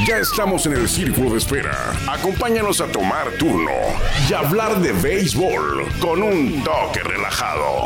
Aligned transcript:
Ya 0.00 0.16
estamos 0.18 0.66
en 0.66 0.72
el 0.72 0.88
círculo 0.88 1.30
de 1.30 1.38
espera. 1.38 1.92
Acompáñanos 2.10 2.80
a 2.80 2.86
tomar 2.90 3.30
turno 3.38 3.70
y 4.28 4.32
hablar 4.32 4.80
de 4.80 4.92
béisbol 4.92 5.86
con 6.00 6.22
un 6.22 6.64
toque 6.64 7.00
relajado. 7.04 7.84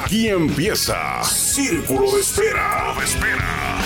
Aquí 0.00 0.28
empieza 0.28 1.22
Círculo 1.24 2.12
de 2.12 2.20
Espera. 2.20 2.94
De 2.96 3.04
espera. 3.04 3.78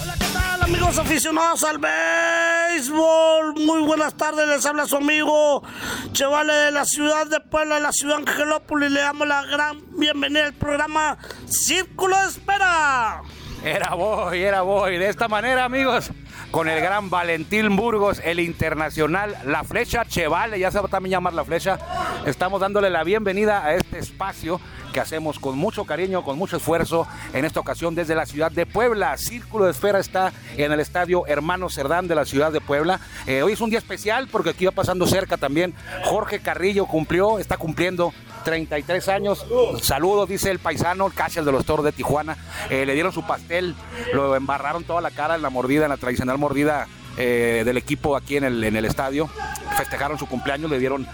Hola, 0.00 0.14
¿qué 0.18 0.26
tal 0.32 0.62
amigos 0.62 0.98
aficionados 0.98 1.64
al 1.64 1.78
béisbol? 1.78 3.54
Muy 3.56 3.82
buenas 3.82 4.14
tardes, 4.16 4.46
les 4.46 4.64
habla 4.64 4.86
su 4.86 4.96
amigo 4.96 5.64
Chevale 6.12 6.52
de 6.52 6.70
la 6.72 6.84
ciudad 6.84 7.26
de 7.26 7.40
Puebla, 7.40 7.80
la 7.80 7.92
ciudad 7.92 8.18
de 8.18 8.30
Angelópolis. 8.30 8.92
Le 8.92 9.00
damos 9.00 9.26
la 9.26 9.44
gran 9.46 9.82
bienvenida 9.98 10.46
al 10.46 10.52
programa 10.52 11.18
Círculo 11.48 12.16
de 12.16 12.28
Espera. 12.28 13.22
Era 13.64 13.94
voy, 13.94 14.42
era 14.42 14.62
voy. 14.62 14.98
De 14.98 15.08
esta 15.08 15.26
manera, 15.26 15.64
amigos, 15.64 16.10
con 16.50 16.68
el 16.68 16.80
gran 16.80 17.10
Valentín 17.10 17.74
Burgos, 17.76 18.20
el 18.24 18.38
internacional, 18.38 19.36
la 19.44 19.64
flecha 19.64 20.04
Chevale, 20.04 20.58
ya 20.58 20.70
se 20.70 20.80
va 20.80 20.88
también 20.88 21.12
llamar 21.12 21.34
la 21.34 21.44
flecha. 21.44 21.78
Estamos 22.24 22.60
dándole 22.60 22.88
la 22.88 23.02
bienvenida 23.02 23.64
a 23.64 23.74
este 23.74 23.98
espacio 23.98 24.60
que 24.92 25.00
hacemos 25.00 25.38
con 25.38 25.58
mucho 25.58 25.84
cariño, 25.84 26.22
con 26.22 26.38
mucho 26.38 26.56
esfuerzo, 26.56 27.06
en 27.32 27.44
esta 27.44 27.60
ocasión 27.60 27.94
desde 27.94 28.14
la 28.14 28.26
ciudad 28.26 28.52
de 28.52 28.64
Puebla. 28.64 29.16
Círculo 29.18 29.64
de 29.64 29.72
Esfera 29.72 29.98
está 29.98 30.32
en 30.56 30.72
el 30.72 30.80
estadio 30.80 31.26
Hermano 31.26 31.68
Cerdán 31.68 32.06
de 32.06 32.14
la 32.14 32.24
ciudad 32.24 32.52
de 32.52 32.60
Puebla. 32.60 33.00
Eh, 33.26 33.42
hoy 33.42 33.52
es 33.52 33.60
un 33.60 33.70
día 33.70 33.80
especial 33.80 34.28
porque 34.30 34.50
aquí 34.50 34.66
va 34.66 34.72
pasando 34.72 35.06
cerca 35.06 35.36
también 35.36 35.74
Jorge 36.04 36.40
Carrillo 36.40 36.86
cumplió, 36.86 37.38
está 37.38 37.56
cumpliendo 37.56 38.14
33 38.48 39.08
años. 39.08 39.44
Saludos, 39.82 40.26
dice 40.26 40.50
el 40.50 40.58
paisano, 40.58 41.10
casi 41.14 41.38
el 41.38 41.44
de 41.44 41.52
los 41.52 41.66
toros 41.66 41.84
de 41.84 41.92
Tijuana. 41.92 42.38
Eh, 42.70 42.86
le 42.86 42.94
dieron 42.94 43.12
su 43.12 43.26
pastel, 43.26 43.74
lo 44.14 44.34
embarraron 44.34 44.84
toda 44.84 45.02
la 45.02 45.10
cara 45.10 45.34
en 45.34 45.42
la 45.42 45.50
mordida, 45.50 45.84
en 45.84 45.90
la 45.90 45.98
tradicional 45.98 46.38
mordida 46.38 46.86
eh, 47.18 47.62
del 47.66 47.76
equipo 47.76 48.16
aquí 48.16 48.38
en 48.38 48.44
el, 48.44 48.84
estadio. 48.86 49.28
Festejaron 49.76 50.18
su 50.18 50.26
cumpleaños, 50.26 50.70
le 50.70 50.78
dieron 50.78 51.06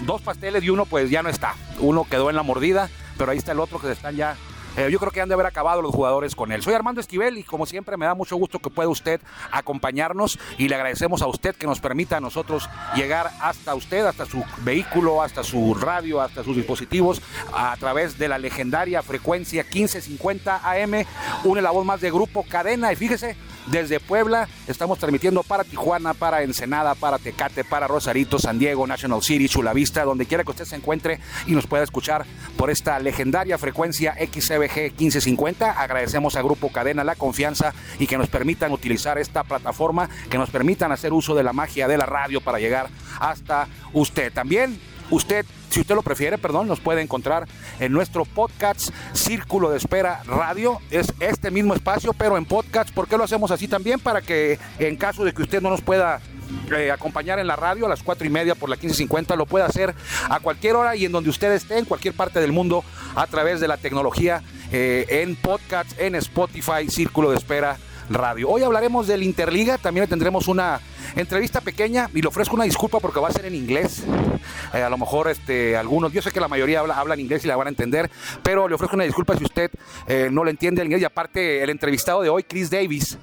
dos 0.00 0.20
pasteles 0.20 0.62
y 0.62 0.68
uno 0.68 0.84
pues 0.84 1.08
ya 1.08 1.22
no 1.22 1.30
está. 1.30 1.54
Uno 1.80 2.04
quedó 2.04 2.28
en 2.28 2.36
la 2.36 2.42
mordida, 2.42 2.90
pero 3.16 3.30
ahí 3.30 3.38
está 3.38 3.52
el 3.52 3.60
otro 3.60 3.78
que 3.78 3.90
están 3.90 4.14
ya 4.14 4.36
eh, 4.76 4.88
yo 4.90 4.98
creo 4.98 5.10
que 5.10 5.20
han 5.20 5.28
de 5.28 5.34
haber 5.34 5.46
acabado 5.46 5.82
los 5.82 5.94
jugadores 5.94 6.34
con 6.34 6.52
él. 6.52 6.62
Soy 6.62 6.74
Armando 6.74 7.00
Esquivel 7.00 7.38
y 7.38 7.42
como 7.42 7.66
siempre 7.66 7.96
me 7.96 8.06
da 8.06 8.14
mucho 8.14 8.36
gusto 8.36 8.58
que 8.58 8.70
pueda 8.70 8.88
usted 8.88 9.20
acompañarnos 9.50 10.38
y 10.56 10.68
le 10.68 10.74
agradecemos 10.74 11.22
a 11.22 11.26
usted 11.26 11.54
que 11.56 11.66
nos 11.66 11.80
permita 11.80 12.18
a 12.18 12.20
nosotros 12.20 12.68
llegar 12.94 13.30
hasta 13.40 13.74
usted, 13.74 14.04
hasta 14.06 14.26
su 14.26 14.44
vehículo, 14.58 15.22
hasta 15.22 15.42
su 15.42 15.74
radio, 15.74 16.20
hasta 16.20 16.44
sus 16.44 16.56
dispositivos 16.56 17.22
a 17.52 17.76
través 17.76 18.18
de 18.18 18.28
la 18.28 18.38
legendaria 18.38 19.02
frecuencia 19.02 19.62
1550 19.62 20.60
AM. 20.62 21.04
Une 21.44 21.62
la 21.62 21.70
voz 21.70 21.84
más 21.84 22.00
de 22.00 22.10
Grupo 22.10 22.44
Cadena 22.48 22.92
y 22.92 22.96
fíjese, 22.96 23.36
desde 23.70 24.00
Puebla. 24.00 24.48
Estamos 24.66 24.98
transmitiendo 24.98 25.42
para 25.42 25.64
Tijuana, 25.64 26.14
para 26.14 26.42
Ensenada, 26.42 26.94
para 26.94 27.18
Tecate, 27.18 27.64
para 27.64 27.86
Rosarito, 27.86 28.38
San 28.38 28.58
Diego, 28.58 28.86
National 28.86 29.22
City, 29.22 29.48
Chulavista, 29.48 30.04
donde 30.04 30.26
quiera 30.26 30.44
que 30.44 30.50
usted 30.50 30.64
se 30.64 30.76
encuentre 30.76 31.20
y 31.46 31.52
nos 31.52 31.66
pueda 31.66 31.84
escuchar 31.84 32.26
por 32.56 32.70
esta 32.70 32.98
legendaria 32.98 33.58
frecuencia 33.58 34.14
XCBG 34.14 34.94
1550. 34.98 35.70
Agradecemos 35.70 36.36
a 36.36 36.42
Grupo 36.42 36.70
Cadena 36.70 37.04
la 37.04 37.14
confianza 37.14 37.74
y 37.98 38.06
que 38.06 38.18
nos 38.18 38.28
permitan 38.28 38.72
utilizar 38.72 39.18
esta 39.18 39.44
plataforma, 39.44 40.08
que 40.30 40.38
nos 40.38 40.50
permitan 40.50 40.92
hacer 40.92 41.12
uso 41.12 41.34
de 41.34 41.42
la 41.42 41.52
magia 41.52 41.88
de 41.88 41.98
la 41.98 42.06
radio 42.06 42.40
para 42.40 42.58
llegar 42.58 42.88
hasta 43.20 43.68
usted. 43.92 44.32
También 44.32 44.78
usted, 45.10 45.46
si 45.70 45.80
usted 45.80 45.94
lo 45.94 46.02
prefiere, 46.02 46.38
perdón, 46.38 46.68
nos 46.68 46.80
puede 46.80 47.02
encontrar 47.02 47.46
en 47.80 47.92
nuestro 47.92 48.24
podcast 48.24 48.90
Círculo 49.12 49.70
de 49.70 49.76
Espera 49.76 50.22
Radio. 50.24 50.80
Es 50.90 51.12
este 51.20 51.50
mismo 51.50 51.74
espacio, 51.74 52.12
pero 52.12 52.36
en 52.36 52.44
podcast. 52.44 52.90
¿Por 52.90 53.08
qué 53.08 53.16
lo 53.16 53.24
hacemos 53.24 53.50
así 53.50 53.68
también? 53.68 54.00
Para 54.00 54.22
que 54.22 54.58
en 54.78 54.96
caso 54.96 55.24
de 55.24 55.32
que 55.32 55.42
usted 55.42 55.60
no 55.60 55.70
nos 55.70 55.82
pueda 55.82 56.20
eh, 56.74 56.90
acompañar 56.90 57.38
en 57.38 57.46
la 57.46 57.56
radio 57.56 57.86
a 57.86 57.88
las 57.88 58.02
cuatro 58.02 58.26
y 58.26 58.30
media 58.30 58.54
por 58.54 58.68
la 58.68 58.76
1550, 58.76 59.36
lo 59.36 59.46
puede 59.46 59.64
hacer 59.64 59.94
a 60.28 60.40
cualquier 60.40 60.76
hora 60.76 60.96
y 60.96 61.04
en 61.04 61.12
donde 61.12 61.30
usted 61.30 61.52
esté, 61.52 61.78
en 61.78 61.84
cualquier 61.84 62.14
parte 62.14 62.40
del 62.40 62.52
mundo, 62.52 62.84
a 63.14 63.26
través 63.26 63.60
de 63.60 63.68
la 63.68 63.76
tecnología, 63.76 64.42
eh, 64.72 65.06
en 65.08 65.36
podcast, 65.36 65.98
en 65.98 66.14
Spotify, 66.14 66.88
Círculo 66.88 67.30
de 67.30 67.36
Espera 67.36 67.78
Radio. 68.10 68.48
Hoy 68.48 68.62
hablaremos 68.62 69.06
del 69.06 69.22
Interliga, 69.22 69.78
también 69.78 70.08
tendremos 70.08 70.48
una 70.48 70.80
entrevista 71.16 71.60
pequeña 71.60 72.08
y 72.14 72.22
le 72.22 72.28
ofrezco 72.28 72.54
una 72.54 72.64
disculpa 72.64 73.00
porque 73.00 73.20
va 73.20 73.28
a 73.28 73.32
ser 73.32 73.46
en 73.46 73.54
inglés. 73.54 74.04
Eh, 74.72 74.82
a 74.82 74.90
lo 74.90 74.98
mejor 74.98 75.28
este, 75.28 75.76
algunos, 75.76 76.12
yo 76.12 76.22
sé 76.22 76.30
que 76.30 76.40
la 76.40 76.48
mayoría 76.48 76.80
habla, 76.80 76.98
hablan 76.98 77.20
inglés 77.20 77.44
y 77.44 77.48
la 77.48 77.56
van 77.56 77.66
a 77.66 77.70
entender, 77.70 78.10
pero 78.42 78.68
le 78.68 78.74
ofrezco 78.74 78.96
una 78.96 79.04
disculpa 79.04 79.36
si 79.36 79.44
usted 79.44 79.70
eh, 80.06 80.28
no 80.30 80.44
le 80.44 80.50
entiende 80.50 80.80
el 80.80 80.86
inglés. 80.86 81.02
Y 81.02 81.04
aparte, 81.04 81.62
el 81.62 81.70
entrevistado 81.70 82.22
de 82.22 82.28
hoy, 82.28 82.44
Chris 82.44 82.70
Davis, 82.70 83.18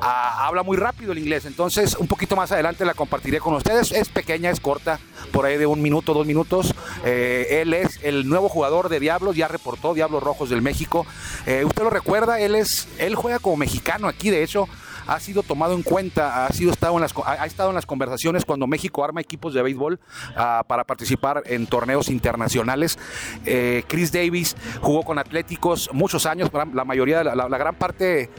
ah, 0.00 0.46
habla 0.46 0.62
muy 0.62 0.76
rápido 0.76 1.12
el 1.12 1.18
inglés, 1.18 1.44
entonces 1.44 1.96
un 1.96 2.06
poquito 2.06 2.36
más 2.36 2.52
adelante 2.52 2.84
la 2.84 2.94
compartiré 2.94 3.38
con 3.38 3.54
ustedes. 3.54 3.92
Es 3.92 4.08
pequeña, 4.08 4.50
es 4.50 4.60
corta, 4.60 4.98
por 5.32 5.46
ahí 5.46 5.56
de 5.56 5.66
un 5.66 5.82
minuto, 5.82 6.14
dos 6.14 6.26
minutos. 6.26 6.74
Eh, 7.04 7.60
él 7.62 7.74
es 7.74 7.98
el 8.02 8.28
nuevo 8.28 8.48
jugador 8.48 8.88
de 8.88 9.00
Diablos, 9.00 9.36
ya 9.36 9.48
reportó 9.48 9.94
Diablos 9.94 10.22
Rojos 10.22 10.50
del 10.50 10.62
México. 10.62 11.06
Eh, 11.46 11.64
usted 11.64 11.82
lo 11.82 11.90
recuerda, 11.90 12.40
él 12.40 12.54
es, 12.54 12.88
él 12.98 13.14
juega 13.14 13.38
como 13.38 13.56
mexicano 13.56 14.08
aquí, 14.08 14.30
de 14.30 14.42
hecho, 14.42 14.68
ha 15.06 15.20
sido 15.20 15.42
tomado 15.42 15.74
en 15.74 15.82
cuenta, 15.82 16.46
ha, 16.46 16.52
sido 16.52 16.72
estado 16.72 16.94
en 16.94 17.02
las, 17.02 17.14
ha 17.24 17.46
estado 17.46 17.70
en 17.70 17.74
las 17.74 17.86
conversaciones 17.86 18.44
cuando 18.44 18.66
México 18.66 19.04
arma 19.04 19.20
equipos 19.20 19.54
de 19.54 19.62
béisbol 19.62 20.00
uh, 20.30 20.64
para 20.66 20.84
participar 20.84 21.42
en 21.46 21.66
torneos 21.66 22.08
internacionales. 22.08 22.98
Eh, 23.44 23.84
Chris 23.88 24.12
Davis 24.12 24.56
jugó 24.80 25.02
con 25.02 25.18
Atléticos 25.18 25.90
muchos 25.92 26.26
años, 26.26 26.50
la 26.52 26.84
mayoría, 26.84 27.24
la, 27.24 27.34
la, 27.34 27.58
gran 27.58 27.74
parte, 27.74 28.30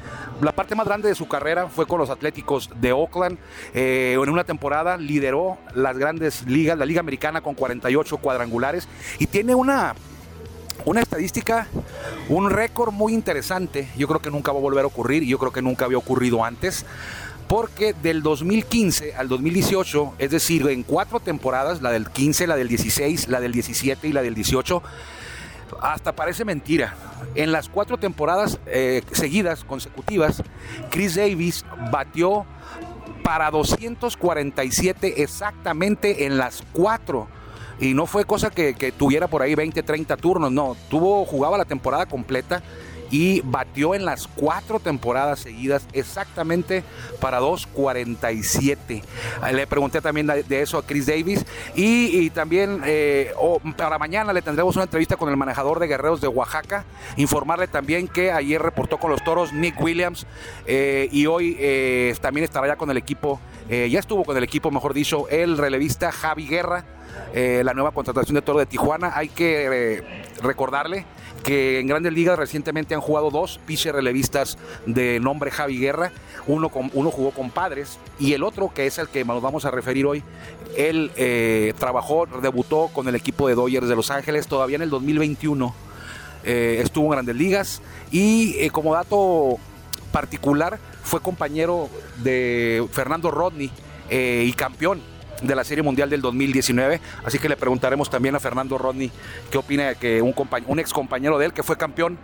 la 0.41 0.51
parte 0.51 0.75
más 0.75 0.85
grande 0.85 1.09
de 1.09 1.16
su 1.16 1.28
carrera 1.28 1.68
fue 1.68 1.85
con 1.85 2.00
los 2.00 2.09
Atléticos 2.09 2.69
de 2.80 2.91
Oakland. 2.91 3.38
Eh, 3.74 4.18
en 4.22 4.30
una 4.30 4.44
temporada 4.44 4.97
lideró 4.97 5.57
las 5.74 5.97
grandes 5.97 6.45
ligas, 6.47 6.78
la 6.78 6.85
Liga 6.85 7.00
Americana 7.00 7.41
con 7.41 7.56
48 7.56 8.18
cuadrangulares 8.18 8.88
y 9.19 9.28
tiene 9.28 9.56
una 9.56 9.95
una 10.85 11.01
estadística, 11.01 11.67
un 12.29 12.49
récord 12.49 12.91
muy 12.91 13.13
interesante. 13.13 13.89
Yo 13.97 14.07
creo 14.07 14.21
que 14.21 14.29
nunca 14.29 14.51
va 14.51 14.59
a 14.59 14.61
volver 14.61 14.83
a 14.83 14.88
ocurrir 14.88 15.23
yo 15.23 15.39
creo 15.39 15.51
que 15.51 15.61
nunca 15.61 15.85
había 15.85 15.97
ocurrido 15.97 16.44
antes. 16.44 16.85
Porque 17.47 17.94
del 17.94 18.23
2015 18.23 19.16
al 19.16 19.27
2018, 19.27 20.13
es 20.17 20.31
decir, 20.31 20.67
en 20.69 20.83
cuatro 20.83 21.19
temporadas, 21.19 21.81
la 21.81 21.91
del 21.91 22.09
15, 22.09 22.47
la 22.47 22.55
del 22.55 22.69
16, 22.69 23.27
la 23.27 23.41
del 23.41 23.51
17 23.51 24.07
y 24.07 24.13
la 24.13 24.21
del 24.21 24.33
18, 24.33 24.81
hasta 25.81 26.13
parece 26.13 26.45
mentira. 26.45 26.95
En 27.35 27.51
las 27.51 27.67
cuatro 27.69 27.97
temporadas 27.97 28.59
eh, 28.65 29.03
seguidas, 29.11 29.65
consecutivas, 29.65 30.41
Chris 30.89 31.15
Davis 31.15 31.65
batió 31.91 32.45
para 33.23 33.51
247 33.51 35.21
exactamente 35.21 36.25
en 36.25 36.38
las 36.38 36.63
cuatro 36.71 37.27
y 37.79 37.94
no 37.94 38.06
fue 38.06 38.25
cosa 38.25 38.50
que, 38.50 38.94
tuviera 38.97 39.28
por 39.28 39.41
ahí 39.41 39.56
20, 39.56 39.84
30 39.84 40.17
turnos, 40.17 40.51
no, 40.51 40.75
tuvo, 40.89 41.25
jugaba 41.25 41.57
la 41.57 41.66
temporada 41.66 42.06
completa 42.06 42.61
y 43.13 43.41
batió 43.41 43.94
en 43.94 44.06
las 44.06 44.28
cuatro 44.28 44.79
temporadas 44.79 45.41
seguidas 45.41 45.85
exactamente 45.94 46.83
para 47.19 47.39
2.47. 47.39 49.03
Le 49.53 49.67
pregunté 49.67 50.01
también 50.01 50.25
de 50.25 50.62
eso 50.62 50.79
a 50.79 50.85
Chris 50.85 51.06
Davis 51.06 51.45
y, 51.75 52.31
también 52.31 52.81
eh, 52.85 53.31
para 53.78 54.00
mañana 54.00 54.33
le 54.33 54.41
tendremos 54.41 54.75
una 54.75 54.85
entrevista 54.85 55.16
con 55.16 55.29
el 55.29 55.38
manejador 55.38 55.79
de 55.79 55.85
guerreros 55.88 56.22
de 56.22 56.28
Oaxaca, 56.28 56.85
informarle 57.16 57.67
también 57.67 58.07
que 58.07 58.31
ayer 58.31 58.59
reportó 58.59 58.97
con 58.97 59.12
los 59.12 59.23
toros 59.23 59.53
Nick 59.53 59.79
Williams 59.79 60.25
eh, 60.66 61.07
y 61.12 61.28
hoy 61.28 61.56
eh, 61.59 62.16
también 62.19 62.45
estará 62.45 62.66
ya 62.66 62.78
con 62.78 62.89
el 62.89 62.97
equipo, 62.97 63.39
eh, 63.69 63.90
ya 63.90 64.00
estuvo 64.00 64.24
con 64.24 64.38
el 64.38 64.44
equipo, 64.44 64.72
mejor 64.72 64.94
dicho, 64.94 65.28
el 65.29 65.57
relevista 65.57 66.12
Javi 66.12 66.47
Guerra. 66.47 66.85
Eh, 67.35 67.62
la 67.63 67.74
nueva 67.74 67.91
contratación 67.91 68.35
de 68.35 68.41
Toro 68.41 68.59
de 68.59 68.66
Tijuana. 68.66 69.12
Hay 69.16 69.29
que 69.29 69.97
eh, 69.97 70.03
recordarle 70.41 71.06
que 71.44 71.79
en 71.79 71.88
Grandes 71.88 72.13
Ligas 72.13 72.40
recientemente 72.40 72.96
han 72.96 73.01
jugado 73.01 73.29
dos 73.29 73.59
pitchers 73.66 73.96
relevistas 73.96 74.57
de 74.85 75.19
nombre 75.19 75.51
Javi 75.51 75.78
Guerra. 75.78 76.12
Uno, 76.47 76.69
con, 76.69 76.89
uno 76.94 77.12
jugó 77.12 77.31
con 77.31 77.51
Padres 77.51 78.00
y 78.19 78.33
el 78.33 78.44
otro, 78.44 78.71
que 78.74 78.88
es 78.88 78.98
el 78.98 79.10
que 79.10 79.25
nos 79.25 79.42
vamos 79.42 79.66
a 79.66 79.71
referir 79.71 80.06
hoy, 80.06 80.24
él 80.75 81.12
trabajó, 81.77 82.25
debutó 82.25 82.89
con 82.94 83.07
el 83.07 83.16
equipo 83.16 83.48
de 83.48 83.56
Dodgers 83.56 83.88
de 83.88 83.95
Los 83.95 84.09
Ángeles 84.09 84.48
todavía 84.48 84.77
en 84.77 84.83
el 84.83 84.89
2021. 84.89 85.74
Eh, 86.44 86.80
estuvo 86.83 87.06
en 87.06 87.12
Grandes 87.12 87.36
Ligas 87.36 87.81
y 88.12 88.69
como 88.69 88.94
dato 88.94 89.57
particular 90.12 90.77
fue 91.03 91.21
compañero 91.21 91.89
de 92.17 92.85
Fernando 92.91 93.31
Rodney 93.31 93.71
y 94.09 94.53
campeón 94.53 95.01
de 95.41 95.55
la 95.55 95.63
Serie 95.63 95.83
Mundial 95.83 96.09
del 96.09 96.21
2019. 96.21 97.00
Así 97.25 97.39
que 97.39 97.50
le 97.50 97.55
preguntaremos 97.55 98.09
también 98.09 98.35
a 98.35 98.39
Fernando 98.39 98.77
Rodney 98.77 99.11
qué 99.51 99.57
opina 99.57 99.89
de 99.89 99.95
que 99.95 100.21
un, 100.21 100.33
un 100.67 100.79
ex 100.79 100.94
compañero 100.94 101.38
de 101.38 101.47
él 101.47 101.53
que 101.53 101.63
fue 101.63 101.77
campeón 101.77 102.17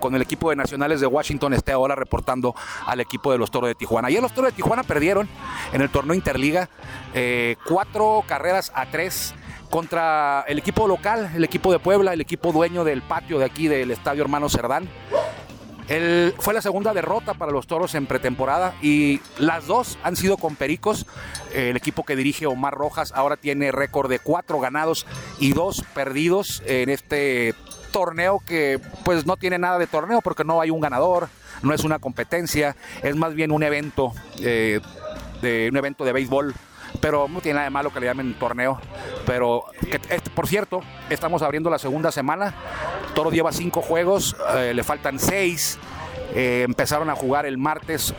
con 0.00 0.14
el 0.14 0.22
equipo 0.22 0.50
de 0.50 0.56
Nacionales 0.56 1.00
de 1.00 1.06
Washington 1.06 1.54
esté 1.54 1.72
ahora 1.72 1.94
reportando 1.94 2.54
al 2.86 3.00
equipo 3.00 3.32
de 3.32 3.38
los 3.38 3.50
Toros 3.50 3.68
de 3.68 3.74
Tijuana. 3.74 4.08
Ayer 4.08 4.20
los 4.20 4.34
Toros 4.34 4.50
de 4.50 4.56
Tijuana 4.56 4.82
perdieron 4.82 5.28
en 5.72 5.80
el 5.80 5.88
torneo 5.88 6.14
Interliga 6.14 6.68
eh, 7.14 7.56
cuatro 7.66 8.22
carreras 8.26 8.70
a 8.74 8.86
tres 8.86 9.34
contra 9.70 10.44
el 10.46 10.58
equipo 10.58 10.86
local, 10.86 11.30
el 11.34 11.42
equipo 11.42 11.72
de 11.72 11.78
Puebla, 11.78 12.12
el 12.12 12.20
equipo 12.20 12.52
dueño 12.52 12.84
del 12.84 13.02
patio 13.02 13.38
de 13.38 13.46
aquí 13.46 13.66
del 13.66 13.90
Estadio 13.90 14.22
Hermano 14.22 14.48
Cerdán. 14.48 14.88
Fue 16.38 16.54
la 16.54 16.62
segunda 16.62 16.94
derrota 16.94 17.34
para 17.34 17.52
los 17.52 17.66
toros 17.66 17.94
en 17.94 18.06
pretemporada 18.06 18.74
y 18.80 19.20
las 19.38 19.66
dos 19.66 19.98
han 20.02 20.16
sido 20.16 20.36
con 20.36 20.56
Pericos. 20.56 21.06
El 21.52 21.76
equipo 21.76 22.04
que 22.04 22.16
dirige 22.16 22.46
Omar 22.46 22.74
Rojas 22.74 23.12
ahora 23.14 23.36
tiene 23.36 23.72
récord 23.72 24.08
de 24.08 24.18
cuatro 24.18 24.60
ganados 24.60 25.06
y 25.38 25.52
dos 25.52 25.84
perdidos 25.94 26.62
en 26.66 26.88
este 26.88 27.54
torneo 27.92 28.40
que 28.44 28.80
pues 29.04 29.26
no 29.26 29.36
tiene 29.36 29.58
nada 29.58 29.78
de 29.78 29.86
torneo 29.86 30.20
porque 30.20 30.44
no 30.44 30.60
hay 30.60 30.70
un 30.70 30.80
ganador, 30.80 31.28
no 31.62 31.74
es 31.74 31.84
una 31.84 31.98
competencia, 31.98 32.76
es 33.02 33.14
más 33.14 33.34
bien 33.34 33.52
un 33.52 33.62
evento, 33.62 34.12
eh, 34.40 34.80
de, 35.42 35.68
un 35.70 35.76
evento 35.76 36.04
de 36.04 36.12
béisbol 36.12 36.54
pero 37.00 37.28
no 37.28 37.40
tiene 37.40 37.54
nada 37.56 37.64
de 37.64 37.70
malo 37.70 37.92
que 37.92 38.00
le 38.00 38.06
llamen 38.06 38.34
torneo. 38.34 38.80
Pero, 39.26 39.64
por 40.34 40.46
cierto, 40.46 40.80
estamos 41.10 41.42
abriendo 41.42 41.68
la 41.70 41.78
segunda 41.78 42.12
semana. 42.12 42.54
Toro 43.14 43.30
lleva 43.30 43.52
cinco 43.52 43.80
juegos, 43.80 44.36
eh, 44.56 44.72
le 44.74 44.82
faltan 44.82 45.18
seis. 45.18 45.78
Eh, 46.34 46.62
empezaron 46.64 47.08
a 47.10 47.14
jugar 47.14 47.46
el 47.46 47.58
martes 47.58 48.12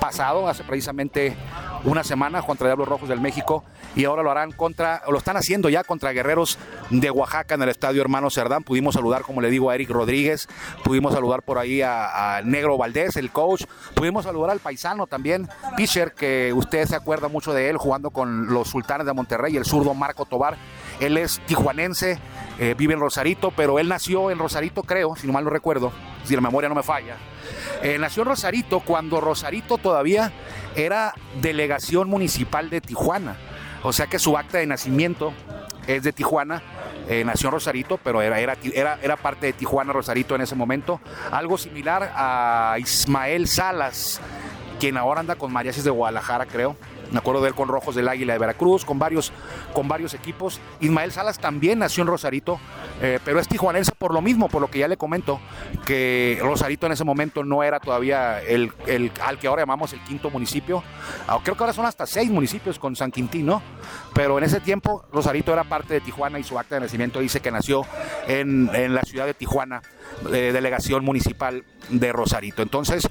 pasado, 0.00 0.48
hace 0.48 0.64
precisamente 0.64 1.36
una 1.84 2.02
semana 2.02 2.42
contra 2.42 2.66
Diablos 2.66 2.88
Rojos 2.88 3.08
del 3.08 3.20
México 3.20 3.64
y 3.94 4.04
ahora 4.04 4.22
lo 4.22 4.30
harán 4.30 4.52
contra, 4.52 5.02
lo 5.08 5.18
están 5.18 5.36
haciendo 5.36 5.68
ya 5.68 5.84
contra 5.84 6.12
Guerreros 6.12 6.58
de 6.90 7.10
Oaxaca 7.10 7.54
en 7.54 7.62
el 7.62 7.68
Estadio 7.68 8.00
Hermano 8.00 8.30
Cerdán. 8.30 8.62
Pudimos 8.62 8.94
saludar, 8.94 9.22
como 9.22 9.40
le 9.40 9.50
digo, 9.50 9.70
a 9.70 9.74
Eric 9.74 9.90
Rodríguez, 9.90 10.48
pudimos 10.84 11.12
saludar 11.12 11.42
por 11.42 11.58
ahí 11.58 11.82
a, 11.82 12.40
Negro 12.44 12.78
Valdés, 12.78 13.16
el 13.16 13.30
coach, 13.30 13.64
pudimos 13.94 14.24
saludar 14.24 14.50
al 14.50 14.60
paisano 14.60 15.06
también, 15.06 15.48
Pitcher, 15.76 16.12
que 16.12 16.52
usted 16.54 16.86
se 16.86 16.96
acuerda 16.96 17.28
mucho 17.28 17.52
de 17.52 17.68
él 17.68 17.76
jugando 17.76 18.10
con 18.10 18.52
los 18.52 18.68
Sultanes 18.68 19.06
de 19.06 19.12
Monterrey, 19.12 19.56
el 19.56 19.64
zurdo 19.64 19.94
Marco 19.94 20.24
Tobar. 20.24 20.56
Él 21.00 21.16
es 21.16 21.40
tijuanense, 21.46 22.18
eh, 22.58 22.74
vive 22.76 22.94
en 22.94 23.00
Rosarito, 23.00 23.52
pero 23.52 23.78
él 23.78 23.88
nació 23.88 24.30
en 24.30 24.38
Rosarito, 24.38 24.82
creo, 24.82 25.14
si 25.16 25.26
no 25.26 25.32
mal 25.32 25.44
lo 25.44 25.50
recuerdo, 25.50 25.92
si 26.24 26.34
la 26.34 26.40
memoria 26.40 26.68
no 26.68 26.74
me 26.74 26.82
falla. 26.82 27.16
Eh, 27.82 27.98
nació 27.98 28.22
en 28.22 28.30
Rosarito 28.30 28.80
cuando 28.80 29.20
Rosarito 29.20 29.78
todavía 29.78 30.32
era 30.74 31.14
delegación 31.40 32.08
municipal 32.08 32.70
de 32.70 32.80
Tijuana. 32.80 33.36
O 33.82 33.92
sea 33.92 34.06
que 34.08 34.18
su 34.18 34.36
acta 34.36 34.58
de 34.58 34.66
nacimiento 34.66 35.32
es 35.86 36.02
de 36.02 36.12
Tijuana. 36.12 36.62
Eh, 37.08 37.24
nació 37.24 37.48
en 37.48 37.52
Rosarito, 37.52 37.98
pero 38.02 38.20
era, 38.20 38.40
era, 38.40 38.56
era, 38.74 38.98
era 39.00 39.16
parte 39.16 39.46
de 39.46 39.52
Tijuana, 39.52 39.92
Rosarito 39.92 40.34
en 40.34 40.42
ese 40.42 40.54
momento. 40.54 41.00
Algo 41.30 41.56
similar 41.56 42.12
a 42.14 42.76
Ismael 42.78 43.46
Salas, 43.48 44.20
quien 44.80 44.96
ahora 44.96 45.20
anda 45.20 45.36
con 45.36 45.52
Mariachis 45.52 45.84
de 45.84 45.90
Guadalajara, 45.90 46.44
creo. 46.46 46.76
Me 47.10 47.18
acuerdo 47.18 47.40
de 47.40 47.48
él 47.48 47.54
con 47.54 47.68
Rojos 47.68 47.94
del 47.94 48.08
Águila 48.08 48.34
de 48.34 48.38
Veracruz, 48.38 48.84
con 48.84 48.98
varios, 48.98 49.32
con 49.72 49.88
varios 49.88 50.14
equipos. 50.14 50.60
Ismael 50.80 51.12
Salas 51.12 51.38
también 51.38 51.78
nació 51.78 52.02
en 52.02 52.08
Rosarito, 52.08 52.60
eh, 53.00 53.18
pero 53.24 53.40
es 53.40 53.48
tijuanense 53.48 53.92
por 53.92 54.12
lo 54.12 54.20
mismo, 54.20 54.48
por 54.48 54.60
lo 54.60 54.70
que 54.70 54.80
ya 54.80 54.88
le 54.88 54.96
comento, 54.96 55.40
que 55.86 56.38
Rosarito 56.40 56.86
en 56.86 56.92
ese 56.92 57.04
momento 57.04 57.44
no 57.44 57.62
era 57.62 57.80
todavía 57.80 58.40
el, 58.42 58.72
al 59.24 59.38
que 59.38 59.46
ahora 59.46 59.62
llamamos 59.62 59.92
el 59.92 60.00
quinto 60.04 60.30
municipio. 60.30 60.82
Ah, 61.26 61.38
creo 61.42 61.56
que 61.56 61.62
ahora 61.62 61.72
son 61.72 61.86
hasta 61.86 62.06
seis 62.06 62.30
municipios 62.30 62.78
con 62.78 62.94
San 62.96 63.10
Quintín, 63.10 63.46
¿no? 63.46 63.62
Pero 64.14 64.38
en 64.38 64.44
ese 64.44 64.60
tiempo 64.60 65.04
Rosarito 65.12 65.52
era 65.52 65.64
parte 65.64 65.94
de 65.94 66.00
Tijuana 66.00 66.38
y 66.38 66.44
su 66.44 66.58
acta 66.58 66.74
de 66.74 66.82
nacimiento 66.82 67.20
dice 67.20 67.40
que 67.40 67.50
nació 67.50 67.86
en, 68.26 68.70
en 68.74 68.94
la 68.94 69.02
ciudad 69.02 69.26
de 69.26 69.34
Tijuana, 69.34 69.82
eh, 70.32 70.50
delegación 70.52 71.04
municipal 71.04 71.64
de 71.88 72.12
Rosarito. 72.12 72.62
Entonces, 72.62 73.08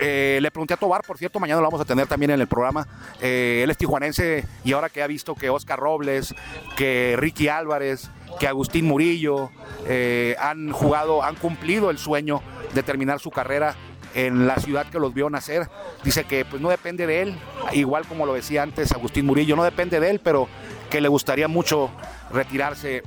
eh, 0.00 0.38
le 0.40 0.50
pregunté 0.50 0.74
a 0.74 0.76
Tobar, 0.76 1.02
por 1.02 1.18
cierto, 1.18 1.40
mañana 1.40 1.60
lo 1.60 1.66
vamos 1.66 1.80
a 1.80 1.84
tener 1.84 2.06
también 2.06 2.30
en 2.30 2.40
el 2.40 2.46
programa. 2.46 2.86
Eh, 3.20 3.60
él 3.64 3.70
es 3.70 3.76
tijuanense 3.76 4.46
y 4.64 4.72
ahora 4.72 4.88
que 4.88 5.02
ha 5.02 5.06
visto 5.06 5.34
que 5.34 5.50
Oscar 5.50 5.78
Robles, 5.78 6.34
que 6.76 7.16
Ricky 7.18 7.48
Álvarez, 7.48 8.10
que 8.38 8.46
Agustín 8.46 8.86
Murillo 8.86 9.50
eh, 9.86 10.36
han 10.38 10.70
jugado, 10.70 11.22
han 11.22 11.34
cumplido 11.34 11.90
el 11.90 11.98
sueño 11.98 12.42
de 12.74 12.82
terminar 12.82 13.18
su 13.18 13.30
carrera 13.30 13.74
en 14.14 14.46
la 14.46 14.56
ciudad 14.56 14.86
que 14.86 15.00
los 15.00 15.12
vio 15.12 15.28
nacer. 15.30 15.68
Dice 16.04 16.24
que 16.24 16.44
pues 16.44 16.62
no 16.62 16.68
depende 16.68 17.06
de 17.06 17.22
él, 17.22 17.38
igual 17.72 18.06
como 18.06 18.24
lo 18.24 18.34
decía 18.34 18.62
antes 18.62 18.92
Agustín 18.92 19.26
Murillo, 19.26 19.56
no 19.56 19.64
depende 19.64 19.98
de 20.00 20.10
él, 20.10 20.20
pero 20.22 20.48
que 20.90 21.00
le 21.00 21.08
gustaría 21.08 21.48
mucho 21.48 21.90
retirarse, 22.32 23.02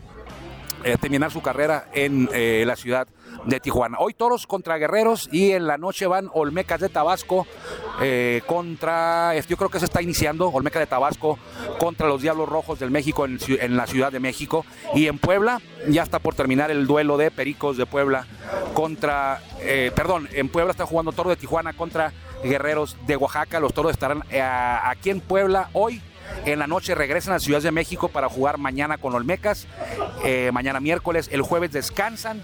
terminar 1.00 1.32
su 1.32 1.42
carrera 1.42 1.88
en 1.94 2.28
la 2.68 2.76
ciudad 2.76 3.08
de 3.45 3.60
Tijuana. 3.60 3.98
Hoy 4.00 4.13
toros 4.13 4.48
contra 4.48 4.78
guerreros 4.78 5.30
y 5.31 5.51
en 5.51 5.68
la 5.68 5.78
noche 5.78 6.07
van 6.07 6.30
Olmecas 6.33 6.80
de 6.80 6.89
Tabasco 6.89 7.48
eh, 8.01 8.42
contra, 8.45 9.38
yo 9.39 9.57
creo 9.57 9.69
que 9.69 9.80
se 9.80 9.86
está 9.86 10.01
iniciando, 10.01 10.50
Olmeca 10.50 10.80
de 10.80 10.88
Tabasco 10.88 11.38
contra 11.80 12.07
los 12.07 12.22
Diablos 12.22 12.50
Rojos 12.50 12.80
del 12.80 12.92
México 12.92 13.25
en, 13.25 13.78
la 13.78 13.88
Ciudad 13.88 14.12
de 14.12 14.19
México. 14.19 14.66
Y 14.94 15.07
en 15.07 15.18
Puebla 15.18 15.62
ya 15.88 16.04
está 16.04 16.19
por 16.19 16.36
terminar 16.36 16.72
el 16.72 16.88
duelo 16.88 17.18
de 17.18 17.31
Pericos 17.31 17.78
de 17.78 17.86
Puebla 17.86 18.25
contra, 18.74 19.42
eh, 19.60 19.92
perdón, 19.95 20.27
en 20.31 20.50
Puebla 20.50 20.72
está 20.72 20.86
jugando 20.86 21.12
Toro 21.12 21.30
de 21.30 21.36
Tijuana 21.36 21.74
contra 21.74 22.13
Guerreros 22.44 22.98
de 23.06 23.18
Oaxaca. 23.18 23.60
Los 23.60 23.74
toros 23.74 23.92
estarán 23.92 24.24
eh, 24.30 24.42
aquí 24.42 25.10
en 25.10 25.19
Puebla 25.19 25.69
hoy 25.74 26.01
en 26.45 26.60
la 26.60 26.68
noche 26.68 26.95
regresan 26.95 27.34
a 27.34 27.39
Ciudad 27.39 27.62
de 27.62 27.72
México 27.72 28.07
para 28.07 28.30
jugar 28.30 28.57
mañana 28.57 28.98
con 28.98 29.13
Olmecas. 29.13 29.68
mañana 30.54 30.80
miércoles, 30.80 31.30
el 31.31 31.42
jueves 31.42 31.72
descansan 31.72 32.42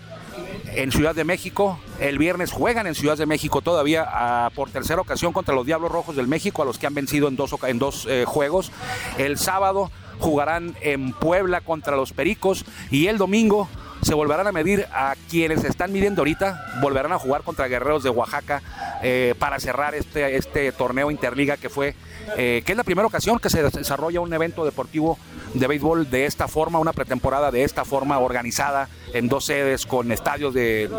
en 0.74 0.92
Ciudad 0.92 1.16
de 1.16 1.24
México. 1.24 1.80
El 2.00 2.18
viernes 2.18 2.52
juegan 2.52 2.88
en 2.88 2.96
Ciudad 2.96 3.18
de 3.18 3.26
México 3.26 3.62
todavía 3.62 4.06
ah, 4.08 4.50
por 4.56 4.70
tercera 4.70 5.02
ocasión 5.02 5.34
contra 5.34 5.56
los 5.56 5.66
Diablos 5.66 5.92
Rojos 5.92 6.16
del 6.16 6.28
México, 6.28 6.62
a 6.62 6.66
los 6.66 6.78
que 6.78 6.88
han 6.88 6.94
vencido 6.94 7.28
en 7.28 7.36
dos, 7.36 7.56
en 7.64 7.80
dos 7.80 8.06
eh, 8.10 8.26
juegos. 8.26 8.72
El 9.18 9.38
sábado 9.38 9.92
jugarán 10.20 10.76
en 10.82 11.14
Puebla 11.14 11.62
contra 11.62 11.96
los 11.96 12.14
Pericos 12.14 12.66
y 12.90 13.08
el 13.08 13.18
domingo 13.18 13.70
se 14.02 14.14
volverán 14.14 14.48
a 14.48 14.52
medir 14.52 14.88
a 14.94 15.16
quienes 15.30 15.64
están 15.64 15.92
midiendo 15.92 16.22
ahorita, 16.22 16.80
volverán 16.82 17.14
a 17.14 17.20
jugar 17.20 17.42
contra 17.44 17.68
Guerreros 17.68 18.04
de 18.04 18.10
Oaxaca 18.10 18.62
eh, 19.04 19.36
para 19.38 19.60
cerrar 19.60 19.96
este, 19.96 20.38
este 20.38 20.72
torneo 20.72 21.12
Interliga 21.12 21.58
que 21.58 21.70
fue, 21.70 21.96
eh, 22.36 22.64
que 22.66 22.72
es 22.72 22.78
la 22.78 22.84
primera 22.84 23.08
ocasión 23.08 23.40
que 23.40 23.50
se 23.50 23.62
desarrolla 23.64 24.22
un 24.22 24.34
evento 24.34 24.66
deportivo 24.66 25.18
de 25.54 25.68
béisbol 25.68 26.10
de 26.10 26.26
esta 26.26 26.48
forma, 26.48 26.80
una 26.80 26.94
pretemporada 26.94 27.52
de 27.52 27.64
esta 27.64 27.86
forma 27.86 28.20
organizada 28.20 28.90
en 29.14 29.28
dos 29.28 29.46
sedes 29.46 29.86
con 29.86 30.12
estadios 30.12 30.54
de 30.54 30.90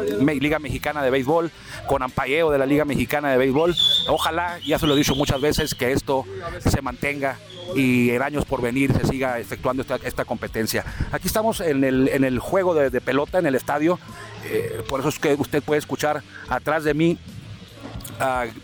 Liga 0.41 0.59
Mexicana 0.59 1.03
de 1.03 1.11
Béisbol, 1.11 1.51
con 1.87 2.03
ampalleo 2.03 2.51
de 2.51 2.59
la 2.59 2.67
Liga 2.67 2.85
Mexicana 2.85 3.31
de 3.31 3.39
Béisbol. 3.39 3.75
Ojalá, 4.09 4.59
ya 4.61 4.79
se 4.79 4.87
lo 4.87 4.95
he 4.95 4.97
dicho 4.97 5.15
muchas 5.15 5.41
veces, 5.41 5.75
que 5.75 5.93
esto 5.93 6.25
se 6.65 6.81
mantenga 6.83 7.37
y 7.75 8.11
en 8.11 8.23
años 8.23 8.45
por 8.45 8.63
venir 8.63 8.93
se 8.93 9.07
siga 9.07 9.39
efectuando 9.39 9.85
esta, 10.03 10.25
competencia. 10.25 10.85
Aquí 11.13 11.27
estamos 11.27 11.61
en 11.61 11.85
el, 11.85 12.09
en 12.09 12.25
el 12.25 12.39
juego 12.39 12.75
de, 12.75 13.01
pelota 13.01 13.39
en 13.39 13.47
el 13.47 13.55
estadio, 13.55 13.99
eh, 14.47 14.83
por 14.89 15.01
eso 15.01 15.09
es 15.09 15.19
que 15.19 15.35
usted 15.35 15.63
puede 15.63 15.79
escuchar 15.79 16.23
atrás 16.49 16.85
de 16.85 16.95
mí 16.95 17.19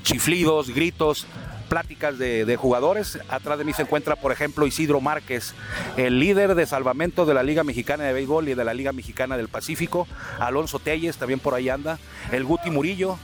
chiflidos, 0.02 0.70
gritos, 0.70 1.26
pláticas 1.68 2.18
de, 2.18 2.56
jugadores. 2.56 3.18
Atrás 3.28 3.58
de 3.58 3.64
mí 3.64 3.72
se 3.72 3.82
encuentra, 3.82 4.16
por 4.16 4.32
ejemplo, 4.32 4.66
Isidro 4.66 5.00
Márquez, 5.00 5.54
el 5.96 6.20
líder 6.20 6.54
de 6.54 6.66
salvamento 6.66 7.26
de 7.26 7.34
la 7.34 7.42
Liga 7.42 7.64
Mexicana 7.64 8.04
de 8.04 8.12
Béisbol 8.12 8.48
y 8.48 8.54
de 8.54 8.64
la 8.64 8.74
Liga 8.74 8.92
Mexicana 8.92 9.36
del 9.36 9.48
Pacífico. 9.48 10.06
Alonso 10.38 10.78
Telles 10.78 11.16
también 11.16 11.40
por 11.40 11.54
ahí 11.54 11.68
anda. 11.68 11.98
El 12.30 12.44
Guti 12.44 12.70
Murillo, 12.70 13.18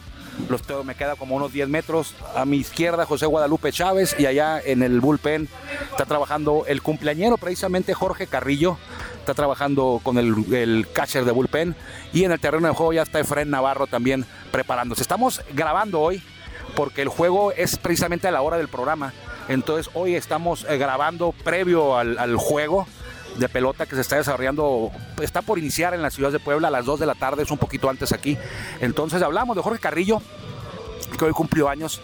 los 0.48 0.62
me 0.84 0.94
queda 0.94 1.16
como 1.16 1.36
unos 1.36 1.52
10 1.52 1.68
metros. 1.68 2.14
A 2.34 2.44
mi 2.44 2.56
izquierda, 2.56 3.06
José 3.06 3.26
Guadalupe 3.26 3.72
Chávez. 3.72 4.16
Y 4.18 4.26
allá 4.26 4.60
en 4.60 4.82
el 4.82 5.00
bullpen 5.00 5.48
está 5.90 6.04
trabajando 6.06 6.64
el 6.66 6.82
cumpleañero, 6.82 7.36
precisamente 7.36 7.94
Jorge 7.94 8.26
Carrillo. 8.26 8.78
Está 9.20 9.34
trabajando 9.34 10.00
con 10.02 10.18
el, 10.18 10.88
catcher 10.92 11.24
de 11.24 11.32
bullpen. 11.32 11.76
Y 12.12 12.24
en 12.24 12.32
el 12.32 12.40
terreno 12.40 12.66
de 12.66 12.74
juego 12.74 12.92
ya 12.92 13.02
está 13.02 13.20
Efren 13.20 13.50
Navarro 13.50 13.86
también 13.86 14.24
preparándose. 14.50 15.02
Estamos 15.02 15.42
grabando 15.52 16.00
hoy 16.00 16.22
porque 16.74 17.02
el 17.02 17.08
juego 17.08 17.52
es 17.52 17.76
precisamente 17.76 18.28
a 18.28 18.30
la 18.30 18.42
hora 18.42 18.56
del 18.56 18.68
programa. 18.68 19.12
Entonces 19.48 19.90
hoy 19.94 20.14
estamos 20.14 20.64
eh, 20.68 20.78
grabando 20.78 21.32
previo 21.44 21.96
al, 21.96 22.36
juego 22.36 22.86
de 23.36 23.48
pelota 23.48 23.86
que 23.86 23.94
se 23.94 24.00
está 24.00 24.16
desarrollando, 24.16 24.90
está 25.20 25.42
por 25.42 25.58
iniciar 25.58 25.94
en 25.94 26.02
la 26.02 26.10
ciudad 26.10 26.32
de 26.32 26.40
Puebla 26.40 26.68
a 26.68 26.70
las 26.70 26.84
2 26.84 27.00
de 27.00 27.06
la 27.06 27.14
tarde, 27.14 27.42
es 27.42 27.50
un 27.50 27.58
poquito 27.58 27.90
antes 27.90 28.12
aquí. 28.12 28.38
Entonces 28.80 29.22
hablamos 29.22 29.56
de 29.56 29.62
Jorge 29.62 29.80
Carrillo, 29.80 30.22
que 31.18 31.24
hoy 31.24 31.32
cumplió 31.32 31.68
años, 31.68 32.00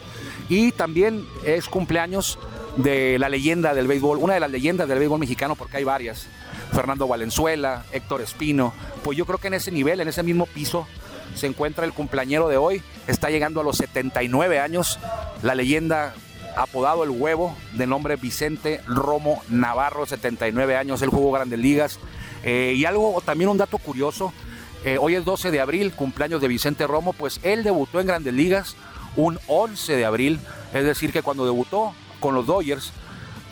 y 0.48 0.72
también 0.72 1.26
es 1.44 1.68
cumpleaños 1.68 2.38
de 2.76 3.18
la 3.18 3.28
leyenda 3.28 3.74
del 3.74 3.86
béisbol, 3.86 4.18
una 4.18 4.34
de 4.34 4.40
las 4.40 4.50
leyendas 4.50 4.88
del 4.88 4.98
béisbol 4.98 5.18
mexicano, 5.18 5.56
porque 5.56 5.78
hay 5.78 5.84
varias, 5.84 6.26
Fernando 6.72 7.08
Valenzuela, 7.08 7.84
Héctor 7.92 8.20
Espino, 8.20 8.72
pues 9.02 9.16
yo 9.16 9.26
creo 9.26 9.38
que 9.38 9.48
en 9.48 9.54
ese 9.54 9.70
nivel, 9.70 10.00
en 10.00 10.08
ese 10.08 10.22
mismo 10.22 10.46
piso, 10.46 10.86
se 11.34 11.46
encuentra 11.46 11.84
el 11.84 11.92
cumpleañero 11.92 12.48
de 12.48 12.56
hoy, 12.56 12.82
está 13.06 13.30
llegando 13.30 13.60
a 13.60 13.64
los 13.64 13.76
79 13.76 14.58
años, 14.58 14.98
la 15.42 15.54
leyenda 15.54 16.14
apodado 16.56 17.04
el 17.04 17.10
huevo, 17.10 17.54
de 17.74 17.86
nombre 17.86 18.16
Vicente 18.16 18.80
Romo 18.86 19.42
Navarro, 19.48 20.06
79 20.06 20.76
años, 20.76 21.02
él 21.02 21.10
jugó 21.10 21.30
grandes 21.30 21.58
ligas. 21.58 21.98
Eh, 22.42 22.74
y 22.76 22.84
algo, 22.86 23.22
también 23.24 23.50
un 23.50 23.58
dato 23.58 23.78
curioso, 23.78 24.32
eh, 24.84 24.98
hoy 24.98 25.14
es 25.14 25.24
12 25.24 25.50
de 25.50 25.60
abril, 25.60 25.92
cumpleaños 25.92 26.40
de 26.40 26.48
Vicente 26.48 26.86
Romo, 26.86 27.12
pues 27.12 27.40
él 27.42 27.62
debutó 27.62 28.00
en 28.00 28.06
grandes 28.06 28.32
ligas 28.32 28.76
un 29.16 29.38
11 29.46 29.96
de 29.96 30.04
abril, 30.04 30.40
es 30.72 30.84
decir, 30.84 31.12
que 31.12 31.22
cuando 31.22 31.44
debutó 31.44 31.92
con 32.20 32.34
los 32.34 32.46
Dodgers, 32.46 32.92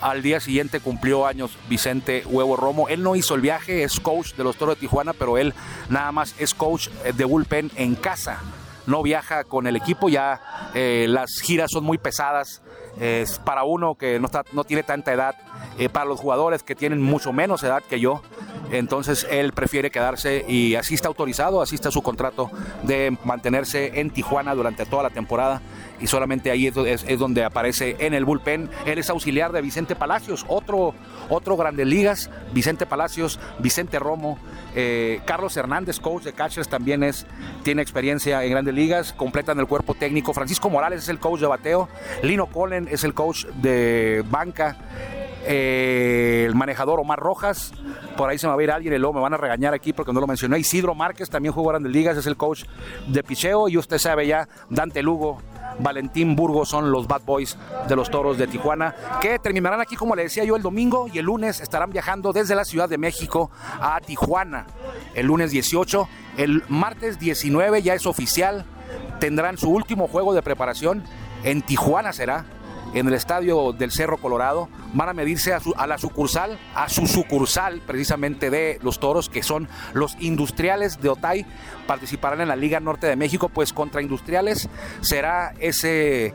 al 0.05 0.21
día 0.21 0.39
siguiente 0.39 0.79
cumplió 0.79 1.25
años 1.25 1.57
Vicente 1.67 2.23
Huevo 2.27 2.55
Romo. 2.55 2.87
Él 2.89 3.01
no 3.01 3.15
hizo 3.15 3.33
el 3.33 3.41
viaje, 3.41 3.83
es 3.83 3.99
coach 3.99 4.35
de 4.35 4.43
los 4.43 4.55
Toros 4.55 4.75
de 4.75 4.81
Tijuana, 4.81 5.13
pero 5.13 5.39
él 5.39 5.55
nada 5.89 6.11
más 6.11 6.35
es 6.37 6.53
coach 6.53 6.89
de 6.89 7.25
bullpen 7.25 7.71
en 7.75 7.95
casa 7.95 8.39
no 8.87 9.01
viaja 9.01 9.43
con 9.43 9.67
el 9.67 9.75
equipo, 9.75 10.09
ya 10.09 10.69
eh, 10.73 11.05
las 11.09 11.39
giras 11.41 11.71
son 11.71 11.83
muy 11.83 11.97
pesadas. 11.97 12.61
Es 12.99 13.39
para 13.39 13.63
uno 13.63 13.95
que 13.95 14.19
no, 14.19 14.63
tiene 14.63 14.83
tanta 14.83 15.11
edad, 15.11 15.35
eh, 15.77 15.89
para 15.89 16.05
los 16.05 16.19
jugadores 16.19 16.63
que 16.63 16.75
tienen 16.75 17.01
mucho 17.01 17.33
menos 17.33 17.61
edad 17.63 17.83
que 17.83 17.99
yo, 17.99 18.21
entonces 18.71 19.27
él 19.29 19.53
prefiere 19.53 19.91
quedarse 19.91 20.45
y 20.47 20.75
así 20.75 20.95
está 20.95 21.07
autorizado, 21.07 21.61
así 21.61 21.75
está 21.75 21.91
su 21.91 22.01
contrato 22.01 22.49
de 22.83 23.17
mantenerse 23.23 23.99
en 23.99 24.09
Tijuana 24.09 24.55
durante 24.55 24.85
toda 24.85 25.03
la 25.03 25.09
temporada 25.09 25.61
y 25.99 26.07
solamente 26.07 26.51
ahí 26.51 26.67
es, 26.67 27.19
donde 27.19 27.43
aparece 27.43 27.95
en 27.99 28.13
el 28.13 28.25
bullpen. 28.25 28.69
Él 28.85 28.99
es 28.99 29.09
auxiliar 29.09 29.51
de 29.51 29.61
Vicente 29.61 29.95
Palacios, 29.95 30.45
otro, 30.47 30.93
otro 31.29 31.57
Grandes 31.57 31.87
Ligas, 31.87 32.29
Vicente 32.53 32.85
Palacios, 32.85 33.39
Vicente 33.59 33.99
Romo, 33.99 34.37
eh, 34.75 35.21
Carlos 35.25 35.55
Hernández, 35.55 35.99
coach 35.99 36.23
de 36.23 36.33
catchers, 36.33 36.67
también 36.67 37.03
es, 37.03 37.25
tiene 37.63 37.81
experiencia 37.81 38.43
en 38.43 38.51
Grandes 38.51 38.73
Ligas, 38.73 39.13
completan 39.13 39.59
el 39.59 39.67
cuerpo 39.67 39.93
técnico. 39.93 40.33
Francisco 40.33 40.69
Morales 40.69 41.03
es 41.03 41.09
el 41.09 41.19
coach 41.19 41.39
de 41.39 41.47
bateo, 41.47 41.87
Lino 42.23 42.47
Colen 42.47 42.87
es 42.91 43.03
el 43.03 43.13
coach 43.13 43.45
de 43.61 44.23
banca. 44.29 44.77
Eh, 45.47 46.45
el 46.47 46.55
manejador 46.55 46.99
Omar 46.99 47.19
Rojas, 47.19 47.71
por 48.17 48.29
ahí 48.29 48.37
se 48.39 48.47
me 48.47 48.53
va 48.53 48.59
a 48.59 48.63
ir 48.63 48.71
alguien 48.71 48.93
y 48.93 48.97
luego 48.97 49.13
me 49.13 49.21
van 49.21 49.33
a 49.33 49.37
regañar 49.37 49.73
aquí 49.73 49.93
porque 49.93 50.11
no 50.11 50.19
lo 50.19 50.27
mencioné. 50.27 50.57
Isidro 50.57 50.95
Márquez 50.95 51.29
también 51.29 51.53
jugó 51.53 51.69
Grandes 51.69 51.91
Ligas, 51.91 52.17
es 52.17 52.25
el 52.25 52.35
coach 52.35 52.63
de 53.07 53.23
picheo 53.23 53.69
y 53.69 53.77
usted 53.77 53.99
sabe 53.99 54.25
ya, 54.25 54.47
Dante 54.69 55.03
Lugo 55.03 55.37
Valentín 55.79 56.35
Burgos 56.35 56.69
son 56.69 56.91
los 56.91 57.07
Bad 57.07 57.21
Boys 57.25 57.57
de 57.87 57.95
los 57.95 58.09
Toros 58.09 58.37
de 58.37 58.47
Tijuana, 58.47 58.95
que 59.21 59.37
terminarán 59.37 59.81
aquí, 59.81 59.95
como 59.95 60.15
le 60.15 60.23
decía 60.23 60.43
yo, 60.43 60.55
el 60.55 60.63
domingo 60.63 61.07
y 61.11 61.19
el 61.19 61.25
lunes 61.25 61.61
estarán 61.61 61.91
viajando 61.91 62.33
desde 62.33 62.55
la 62.55 62.65
Ciudad 62.65 62.89
de 62.89 62.97
México 62.97 63.51
a 63.79 63.99
Tijuana. 63.99 64.65
El 65.13 65.27
lunes 65.27 65.51
18, 65.51 66.07
el 66.37 66.63
martes 66.69 67.19
19 67.19 67.81
ya 67.83 67.93
es 67.93 68.05
oficial, 68.05 68.65
tendrán 69.19 69.57
su 69.57 69.69
último 69.69 70.07
juego 70.07 70.33
de 70.33 70.41
preparación 70.41 71.03
en 71.45 71.61
Tijuana 71.61 72.11
será 72.11 72.43
en 72.95 73.07
el 73.07 73.13
estadio 73.13 73.73
del 73.73 73.91
Cerro 73.91 74.17
Colorado. 74.17 74.69
Van 74.93 75.09
a 75.09 75.13
medirse 75.13 75.53
a, 75.53 75.87
la 75.87 75.97
sucursal, 75.97 76.57
a 76.73 76.89
su 76.89 77.05
sucursal 77.05 77.81
precisamente 77.85 78.49
de 78.49 78.79
los 78.81 78.99
toros, 78.99 79.29
que 79.29 79.43
son 79.43 79.67
los 79.93 80.15
industriales 80.19 81.01
de 81.01 81.09
Otay. 81.09 81.45
Participarán 81.85 82.41
en 82.41 82.47
la 82.47 82.55
Liga 82.55 82.79
Norte 82.79 83.05
de 83.05 83.15
México, 83.15 83.49
pues 83.49 83.73
contra 83.73 84.01
industriales 84.01 84.69
será 85.01 85.53
ese 85.59 86.33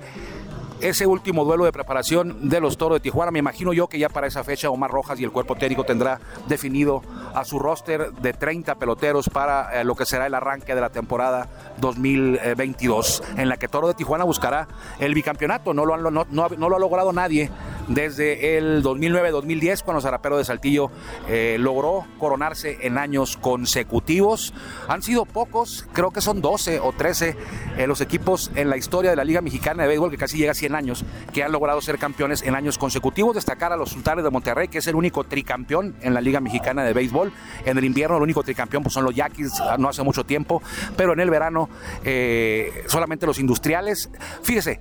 ese 0.81 1.07
último 1.07 1.45
duelo 1.45 1.65
de 1.65 1.73
preparación 1.73 2.49
de 2.49 2.61
los 2.61 2.77
Toros 2.77 2.97
de 2.97 3.01
Tijuana. 3.01 3.31
Me 3.31 3.39
imagino 3.39 3.73
yo 3.73 3.89
que 3.89 3.99
ya 3.99 4.09
para 4.09 4.27
esa 4.27 4.45
fecha 4.45 4.71
Omar 4.71 4.91
Rojas 4.91 5.21
y 5.21 5.25
el 5.25 5.31
cuerpo 5.31 5.57
técnico 5.57 5.85
tendrá 5.85 6.21
definido 6.49 7.03
a 7.35 7.45
su 7.45 7.59
roster 7.59 8.13
de 8.13 8.33
30 8.33 8.75
peloteros 8.77 9.29
para 9.29 9.81
eh, 9.81 9.85
lo 9.85 9.95
que 9.95 10.07
será 10.07 10.27
el 10.27 10.35
arranque 10.35 10.75
de 10.75 10.81
la 10.81 10.91
temporada 10.91 11.49
2022, 11.79 13.23
en 13.37 13.49
la 13.49 13.57
que 13.57 13.69
Toro 13.69 13.89
de 13.89 13.95
Tijuana 13.95 14.25
buscará 14.25 14.69
el 14.99 15.15
bicampeonato. 15.15 15.75
No 15.75 15.85
lo, 15.85 15.95
ha 15.95 16.79
logrado 16.79 17.13
nadie 17.13 17.51
desde 17.89 18.57
el 18.57 18.83
2009-2010, 18.83 19.83
cuando 19.83 20.01
Zarapero 20.01 20.39
de 20.39 20.45
Saltillo 20.45 20.91
eh, 21.29 21.57
logró 21.59 22.07
coronarse 22.19 22.79
en 22.83 22.99
años 22.99 23.37
consecutivos. 23.37 24.55
Han 24.89 25.03
sido 25.03 25.25
pocos, 25.25 25.87
creo 25.93 26.11
que 26.11 26.21
son 26.21 26.41
12 26.41 26.81
o 26.81 26.93
13 26.93 27.37
eh, 27.77 27.87
los 27.87 28.01
equipos 28.01 28.51
en 28.55 28.71
la 28.71 28.77
historia 28.77 29.11
de 29.11 29.17
la 29.17 29.25
Liga 29.25 29.41
Mexicana 29.41 29.83
de 29.83 29.89
Béisbol, 29.89 30.11
que 30.11 30.17
casi 30.17 30.39
llega 30.39 30.53
a 30.53 30.55
100 30.55 30.70
años, 30.75 31.05
que 31.33 31.43
han 31.43 31.53
logrado 31.53 31.81
ser 31.81 31.99
campeones 31.99 32.43
en 32.43 32.55
años 32.55 32.79
consecutivos. 32.79 33.35
Destacar 33.35 33.73
a 33.73 33.77
los 33.77 33.91
Sultanes 33.91 34.25
de 34.25 34.31
Monterrey, 34.31 34.69
que 34.69 34.79
es 34.79 34.87
el 34.87 34.95
único 34.95 35.25
tricampeón 35.25 35.97
en 36.01 36.15
la 36.15 36.21
Liga 36.21 36.41
Mexicana 36.41 36.85
de 36.85 36.93
Béisbol. 36.93 37.33
En 37.65 37.79
el 37.79 37.85
invierno, 37.85 38.17
el 38.17 38.23
único 38.23 38.43
tricampeón 38.43 38.83
pues, 38.83 38.95
son 38.95 39.05
los 39.05 39.15
Yaquis, 39.15 39.53
no 39.79 39.89
hace 39.89 40.03
mucho 40.03 40.25
tiempo, 40.25 40.63
pero 40.97 41.13
en 41.13 41.21
el 41.21 41.31
verano 41.31 41.69
eh, 42.05 42.85
solamente 42.87 43.27
los 43.27 43.39
industriales. 43.39 44.11
Fíjese, 44.43 44.81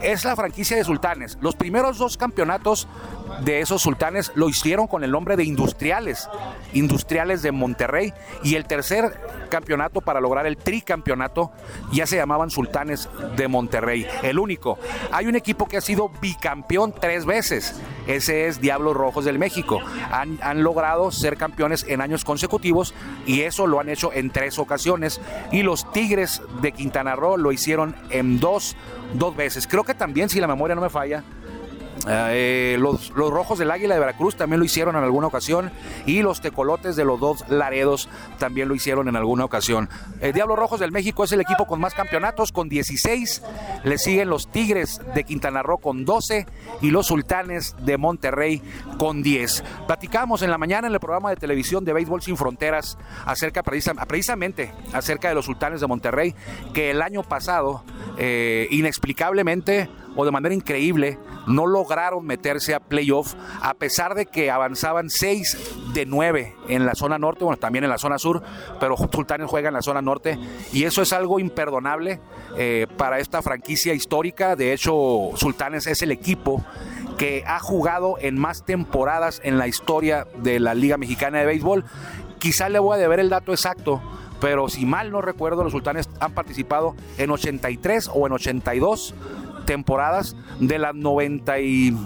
es 0.00 0.24
la 0.24 0.36
franquicia 0.36 0.76
de 0.76 0.84
Sultanes. 0.84 1.38
Los 1.40 1.56
primeros 1.56 1.98
dos 1.98 2.16
campeonatos 2.16 2.88
de 3.40 3.60
esos 3.60 3.82
sultanes 3.82 4.32
lo 4.34 4.48
hicieron 4.48 4.86
con 4.86 5.04
el 5.04 5.10
nombre 5.10 5.36
de 5.36 5.44
Industriales, 5.44 6.28
Industriales 6.72 7.42
de 7.42 7.52
Monterrey. 7.52 8.12
Y 8.42 8.54
el 8.54 8.66
tercer 8.66 9.20
campeonato 9.50 10.00
para 10.00 10.20
lograr 10.20 10.46
el 10.46 10.56
tricampeonato 10.56 11.52
ya 11.92 12.06
se 12.06 12.16
llamaban 12.16 12.50
Sultanes 12.50 13.08
de 13.36 13.48
Monterrey. 13.48 14.06
El 14.22 14.38
único. 14.38 14.78
Hay 15.12 15.26
un 15.26 15.36
equipo 15.36 15.66
que 15.66 15.76
ha 15.76 15.80
sido 15.80 16.10
bicampeón 16.20 16.94
tres 16.98 17.26
veces. 17.26 17.80
Ese 18.06 18.46
es 18.46 18.60
Diablos 18.60 18.96
Rojos 18.96 19.24
del 19.24 19.38
México. 19.38 19.80
Han, 20.10 20.38
han 20.42 20.62
logrado 20.62 21.10
ser 21.10 21.36
campeones 21.36 21.84
en 21.88 22.00
años 22.00 22.24
consecutivos 22.24 22.94
y 23.26 23.42
eso 23.42 23.66
lo 23.66 23.80
han 23.80 23.88
hecho 23.88 24.12
en 24.12 24.30
tres 24.30 24.58
ocasiones. 24.58 25.20
Y 25.52 25.62
los 25.62 25.90
Tigres 25.92 26.42
de 26.62 26.72
Quintana 26.72 27.16
Roo 27.16 27.36
lo 27.36 27.52
hicieron 27.52 27.96
en 28.10 28.38
dos, 28.40 28.76
dos 29.14 29.36
veces. 29.36 29.66
Creo 29.66 29.84
que 29.84 29.94
también, 29.94 30.28
si 30.28 30.40
la 30.40 30.46
memoria 30.46 30.74
no 30.74 30.80
me 30.80 30.90
falla, 30.90 31.22
eh, 32.08 32.76
los, 32.78 33.10
Rojos 33.10 33.58
del 33.58 33.70
Águila 33.70 33.94
de 33.94 34.00
Veracruz 34.00 34.36
también 34.36 34.60
lo 34.60 34.64
hicieron 34.64 34.96
en 34.96 35.02
alguna 35.02 35.26
ocasión 35.26 35.70
y 36.06 36.22
los 36.22 36.40
Tecolotes 36.40 36.96
de 36.96 37.04
los 37.04 37.18
dos 37.18 37.44
Laredos 37.48 38.08
también 38.38 38.68
lo 38.68 38.74
hicieron 38.74 39.08
en 39.08 39.16
alguna 39.16 39.44
ocasión. 39.44 39.88
El 40.20 40.32
Diablo 40.32 40.56
Rojos 40.56 40.80
del 40.80 40.92
México 40.92 41.24
es 41.24 41.32
el 41.32 41.40
equipo 41.40 41.66
con 41.66 41.80
más 41.80 41.94
campeonatos, 41.94 42.52
con 42.52 42.68
16. 42.68 43.42
Le 43.84 43.98
siguen 43.98 44.28
los 44.28 44.50
Tigres 44.50 45.00
de 45.14 45.24
Quintana 45.24 45.62
Roo 45.62 45.78
con 45.78 46.04
12 46.04 46.46
y 46.80 46.90
los 46.90 47.06
Sultanes 47.06 47.74
de 47.80 47.98
Monterrey 47.98 48.62
con 48.98 49.22
10. 49.22 49.64
Platicamos 49.86 50.42
en 50.42 50.50
la 50.50 50.58
mañana 50.58 50.86
en 50.86 50.94
el 50.94 51.00
programa 51.00 51.30
de 51.30 51.36
televisión 51.36 51.84
de 51.84 51.92
Béisbol 51.92 52.22
Sin 52.22 52.36
Fronteras 52.36 52.98
acerca 53.24 53.62
precisamente 53.62 54.72
acerca 54.92 55.28
de 55.28 55.34
los 55.34 55.46
Sultanes 55.46 55.80
de 55.80 55.86
Monterrey 55.86 56.34
que 56.72 56.90
el 56.90 57.02
año 57.02 57.22
pasado 57.22 57.84
eh, 58.18 58.68
inexplicablemente 58.70 59.88
o 60.16 60.24
de 60.24 60.30
manera 60.32 60.54
increíble 60.54 61.18
no 61.46 61.66
lograron 61.66 62.24
meterse 62.24 62.74
a 62.74 62.80
playoff 62.80 63.34
a 63.60 63.74
pesar 63.74 64.14
de 64.14 64.26
que 64.26 64.50
avanzaban 64.50 65.10
6 65.10 65.92
de 65.94 66.06
9 66.06 66.54
en 66.68 66.86
la 66.86 66.94
zona 66.94 67.18
norte, 67.18 67.44
bueno, 67.44 67.58
también 67.58 67.84
en 67.84 67.90
la 67.90 67.98
zona 67.98 68.18
sur, 68.18 68.42
pero 68.80 68.96
Sultanes 69.12 69.48
juega 69.48 69.68
en 69.68 69.74
la 69.74 69.82
zona 69.82 70.02
norte 70.02 70.38
y 70.72 70.84
eso 70.84 71.02
es 71.02 71.12
algo 71.12 71.38
imperdonable 71.38 72.20
eh, 72.56 72.86
para 72.96 73.18
esta 73.18 73.42
franquicia 73.42 73.94
histórica. 73.94 74.56
De 74.56 74.72
hecho, 74.72 75.30
Sultanes 75.34 75.86
es 75.86 76.02
el 76.02 76.10
equipo 76.10 76.64
que 77.16 77.44
ha 77.46 77.58
jugado 77.58 78.16
en 78.20 78.38
más 78.38 78.64
temporadas 78.64 79.40
en 79.42 79.58
la 79.58 79.68
historia 79.68 80.26
de 80.36 80.60
la 80.60 80.74
Liga 80.74 80.98
Mexicana 80.98 81.38
de 81.38 81.46
Béisbol. 81.46 81.84
Quizá 82.38 82.68
le 82.68 82.78
voy 82.78 82.96
a 82.96 82.98
deber 82.98 83.20
el 83.20 83.30
dato 83.30 83.52
exacto, 83.52 84.02
pero 84.40 84.68
si 84.68 84.84
mal 84.84 85.10
no 85.10 85.22
recuerdo, 85.22 85.64
los 85.64 85.72
sultanes 85.72 86.08
han 86.20 86.32
participado 86.32 86.94
en 87.16 87.30
83 87.30 88.10
o 88.12 88.26
en 88.26 88.32
82 88.34 89.14
temporadas 89.66 90.36
de 90.60 90.78
las 90.78 90.94
90 90.94 91.60
y 91.60 91.96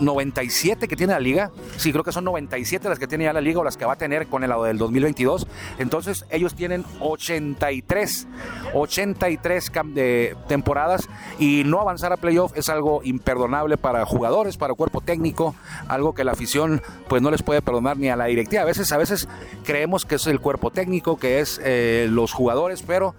97 0.00 0.88
que 0.88 0.96
tiene 0.96 1.12
la 1.12 1.20
liga. 1.20 1.50
Sí, 1.76 1.92
creo 1.92 2.04
que 2.04 2.12
son 2.12 2.24
97 2.24 2.88
las 2.88 2.98
que 2.98 3.06
tiene 3.06 3.24
ya 3.24 3.32
la 3.32 3.40
liga 3.40 3.60
o 3.60 3.64
las 3.64 3.76
que 3.76 3.84
va 3.84 3.94
a 3.94 3.96
tener 3.96 4.26
con 4.26 4.42
el 4.42 4.50
lado 4.50 4.64
del 4.64 4.78
2022. 4.78 5.46
Entonces 5.78 6.24
ellos 6.30 6.54
tienen 6.54 6.84
83, 7.00 8.26
83 8.74 9.72
de 9.94 10.36
temporadas 10.48 11.08
y 11.38 11.62
no 11.64 11.80
avanzar 11.80 12.12
a 12.12 12.16
playoff 12.16 12.52
es 12.56 12.68
algo 12.68 13.02
imperdonable 13.04 13.76
para 13.76 14.04
jugadores, 14.04 14.56
para 14.56 14.74
cuerpo 14.74 15.00
técnico, 15.00 15.54
algo 15.88 16.14
que 16.14 16.24
la 16.24 16.32
afición 16.32 16.82
pues 17.08 17.22
no 17.22 17.30
les 17.30 17.42
puede 17.42 17.62
perdonar 17.62 17.96
ni 17.96 18.08
a 18.08 18.16
la 18.16 18.26
directiva. 18.26 18.62
A 18.62 18.66
veces, 18.66 18.90
a 18.92 18.96
veces 18.96 19.28
creemos 19.64 20.04
que 20.04 20.16
es 20.16 20.26
el 20.26 20.40
cuerpo 20.40 20.70
técnico, 20.70 21.18
que 21.18 21.40
es 21.40 21.60
eh, 21.62 22.08
los 22.10 22.32
jugadores, 22.32 22.82
pero 22.82 23.14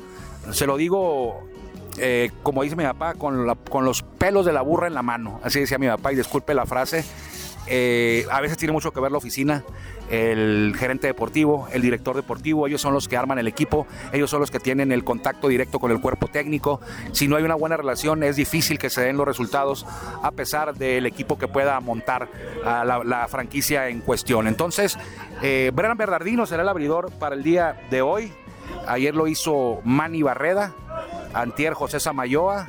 se 0.52 0.66
lo 0.66 0.78
digo 0.78 1.51
eh, 1.98 2.32
como 2.44 2.64
dice 2.64 2.76
mi 2.76 2.84
papá, 2.84 3.16
con, 3.16 3.46
los 3.46 4.04
pelos 4.04 4.46
de 4.46 4.54
la 4.54 4.62
burra 4.62 4.88
en 4.88 4.94
la 4.94 5.02
mano. 5.02 5.40
Así 5.44 5.60
decía 5.60 5.78
mi 5.78 5.88
papá, 5.88 6.14
y 6.14 6.16
disculpe 6.16 6.54
la 6.54 6.66
frase. 6.66 7.04
Eh, 7.68 8.26
a 8.32 8.42
veces 8.42 8.58
tiene 8.58 8.72
mucho 8.72 8.92
que 8.92 9.00
ver 9.00 9.12
la 9.12 9.20
oficina, 9.20 9.64
el 10.10 10.76
gerente 10.78 11.08
deportivo, 11.08 11.68
el 11.72 11.82
director 11.82 12.16
deportivo, 12.16 12.68
ellos 12.68 12.82
son 12.82 12.94
los 12.94 13.08
que 13.08 13.16
arman 13.16 13.40
el 13.40 13.48
equipo, 13.48 13.88
ellos 14.12 14.30
son 14.30 14.42
los 14.42 14.52
que 14.52 14.60
tienen 14.60 14.92
el 14.92 15.04
contacto 15.04 15.48
directo 15.48 15.80
con 15.80 15.92
el 15.92 16.02
cuerpo 16.02 16.28
técnico. 16.28 16.82
Si 17.12 17.28
no 17.28 17.38
hay 17.38 17.44
una 17.44 17.56
buena 17.56 17.78
relación, 17.78 18.24
es 18.24 18.36
difícil 18.36 18.78
que 18.78 18.90
se 18.90 19.02
den 19.02 19.16
los 19.16 19.26
resultados 19.26 19.86
a 20.22 20.32
pesar 20.32 20.76
del 20.76 21.06
equipo 21.06 21.38
que 21.38 21.48
pueda 21.48 21.80
montar 21.80 22.28
a 22.66 22.84
la, 22.84 23.28
franquicia 23.30 23.88
en 23.88 24.02
cuestión. 24.02 24.48
Entonces, 24.48 24.98
eh, 25.42 25.72
Bernardino 25.74 26.46
será 26.46 26.64
el 26.64 26.70
abridor 26.70 27.12
para 27.12 27.36
el 27.36 27.44
día 27.44 27.80
de 27.90 28.02
hoy. 28.02 28.34
Ayer 28.88 29.16
lo 29.16 29.28
hizo 29.28 29.80
Manny 29.84 30.24
Barreda, 30.24 30.74
Antier 31.34 31.74
José 31.74 32.00
Samayoa. 32.00 32.68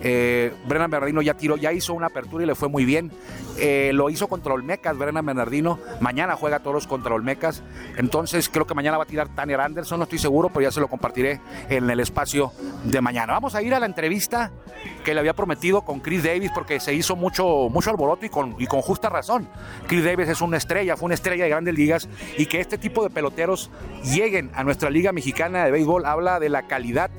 Eh, 0.00 0.52
Brennan 0.66 0.90
Bernardino 0.90 1.22
ya 1.22 1.34
tiró, 1.34 1.56
ya 1.56 1.72
hizo 1.72 1.92
una 1.92 2.06
apertura 2.06 2.44
y 2.44 2.46
le 2.46 2.54
fue 2.54 2.68
muy 2.68 2.84
bien. 2.84 3.10
Eh, 3.58 3.90
lo 3.92 4.08
hizo 4.10 4.28
contra 4.28 4.54
Olmecas, 4.54 4.96
Brennan 4.96 5.26
Bernardino. 5.26 5.78
Mañana 6.00 6.36
juega 6.36 6.60
toros 6.60 6.86
contra 6.86 7.14
Olmecas. 7.14 7.62
Entonces 7.96 8.48
creo 8.48 8.66
que 8.66 8.74
mañana 8.74 8.96
va 8.96 9.04
a 9.04 9.06
tirar 9.06 9.28
Tanner 9.34 9.60
Anderson, 9.60 9.98
no 9.98 10.04
estoy 10.04 10.18
seguro, 10.18 10.48
pero 10.50 10.62
ya 10.62 10.70
se 10.70 10.80
lo 10.80 10.88
compartiré 10.88 11.40
en 11.68 11.90
el 11.90 11.98
espacio 12.00 12.52
de 12.84 13.00
mañana. 13.00 13.32
Vamos 13.32 13.54
a 13.56 13.62
ir 13.62 13.74
a 13.74 13.80
la 13.80 13.86
entrevista 13.86 14.52
que 15.04 15.14
le 15.14 15.20
había 15.20 15.34
prometido 15.34 15.82
con 15.82 15.98
Chris 16.00 16.22
Davis 16.22 16.52
porque 16.54 16.78
se 16.78 16.94
hizo 16.94 17.16
mucho, 17.16 17.68
mucho 17.70 17.90
alboroto 17.90 18.24
y 18.24 18.28
con, 18.28 18.54
y 18.58 18.66
con 18.66 18.80
justa 18.80 19.08
razón. 19.08 19.48
Chris 19.88 20.04
Davis 20.04 20.28
es 20.28 20.40
una 20.40 20.56
estrella, 20.56 20.96
fue 20.96 21.06
una 21.06 21.14
estrella 21.14 21.44
de 21.44 21.50
grandes 21.50 21.74
ligas 21.74 22.08
y 22.36 22.46
que 22.46 22.60
este 22.60 22.78
tipo 22.78 23.02
de 23.02 23.10
peloteros 23.10 23.70
lleguen 24.04 24.50
a 24.54 24.62
nuestra 24.62 24.90
liga 24.90 25.10
mexicana 25.10 25.64
de 25.64 25.72
béisbol 25.72 26.06
habla 26.06 26.38
de 26.38 26.48
la 26.48 26.68
calidad 26.68 27.10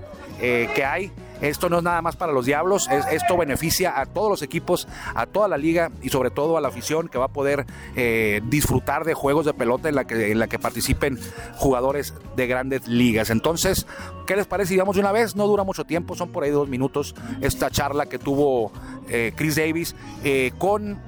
eh, 0.42 0.70
que 0.76 0.84
hay. 0.84 1.12
Esto 1.42 1.70
no 1.70 1.78
es 1.78 1.84
nada 1.84 2.02
más 2.02 2.18
para 2.18 2.34
los 2.34 2.46
Diablos, 2.46 2.90
esto 2.90 3.38
beneficia 3.38 3.98
a 3.98 4.06
todos 4.06 4.30
los 4.30 4.42
equipos, 4.42 4.90
a 5.16 5.26
toda 5.26 5.48
la 5.48 5.58
liga 5.58 5.90
y 6.02 6.10
sobre 6.10 6.32
todo 6.32 6.58
a 6.58 6.62
la 6.62 6.68
afición 6.68 7.08
que 7.08 7.18
va 7.18 7.26
a 7.26 7.30
poder 7.30 7.66
eh, 7.96 8.42
disfrutar 8.44 9.06
de 9.06 9.14
juegos 9.14 9.46
de 9.46 9.54
pelota 9.54 9.88
en 9.88 9.96
la, 9.96 10.04
que, 10.04 10.34
en 10.34 10.40
la 10.40 10.48
que 10.48 10.60
participen 10.60 11.18
jugadores 11.56 12.14
de 12.36 12.46
grandes 12.46 12.90
ligas. 12.90 13.30
Entonces, 13.30 13.88
¿qué 14.28 14.36
les 14.36 14.48
parece? 14.48 14.74
Digamos 14.74 14.96
de 14.96 15.02
una 15.02 15.14
vez, 15.14 15.38
no 15.38 15.48
dura 15.48 15.64
mucho 15.64 15.86
tiempo, 15.86 16.14
son 16.14 16.30
por 16.30 16.44
ahí 16.44 16.52
dos 16.52 16.68
minutos 16.68 17.16
esta 17.40 17.70
charla 17.70 18.08
que 18.08 18.20
tuvo 18.20 18.74
eh, 19.08 19.32
Chris 19.34 19.56
Davis 19.56 19.96
con 20.58 21.02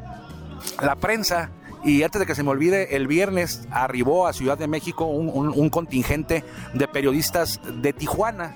la 0.82 0.96
prensa 0.96 1.52
y 1.84 2.04
antes 2.04 2.20
de 2.20 2.26
que 2.26 2.36
se 2.36 2.44
me 2.44 2.52
olvide, 2.52 2.96
el 2.96 3.08
viernes 3.08 3.68
arribó 3.72 4.28
a 4.28 4.34
Ciudad 4.34 4.58
de 4.58 4.68
México 4.68 5.06
un, 5.06 5.70
contingente 5.70 6.44
de 6.74 6.88
periodistas 6.88 7.60
de 7.82 7.92
Tijuana, 7.92 8.56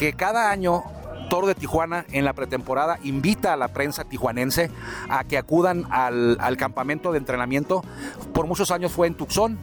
que 0.00 0.14
cada 0.14 0.50
año 0.50 0.82
Toro 1.28 1.46
de 1.46 1.54
Tijuana 1.54 2.06
en 2.10 2.24
la 2.24 2.32
pretemporada 2.32 2.98
invita 3.02 3.52
a 3.52 3.56
la 3.58 3.68
prensa 3.68 4.04
tijuanense 4.04 4.70
a 5.10 5.24
que 5.24 5.36
acudan 5.36 5.84
al, 5.90 6.56
campamento 6.56 7.12
de 7.12 7.18
entrenamiento. 7.18 7.84
Por 8.32 8.46
muchos 8.46 8.70
años 8.70 8.92
fue 8.92 9.08
en 9.08 9.14
Tucson, 9.14 9.58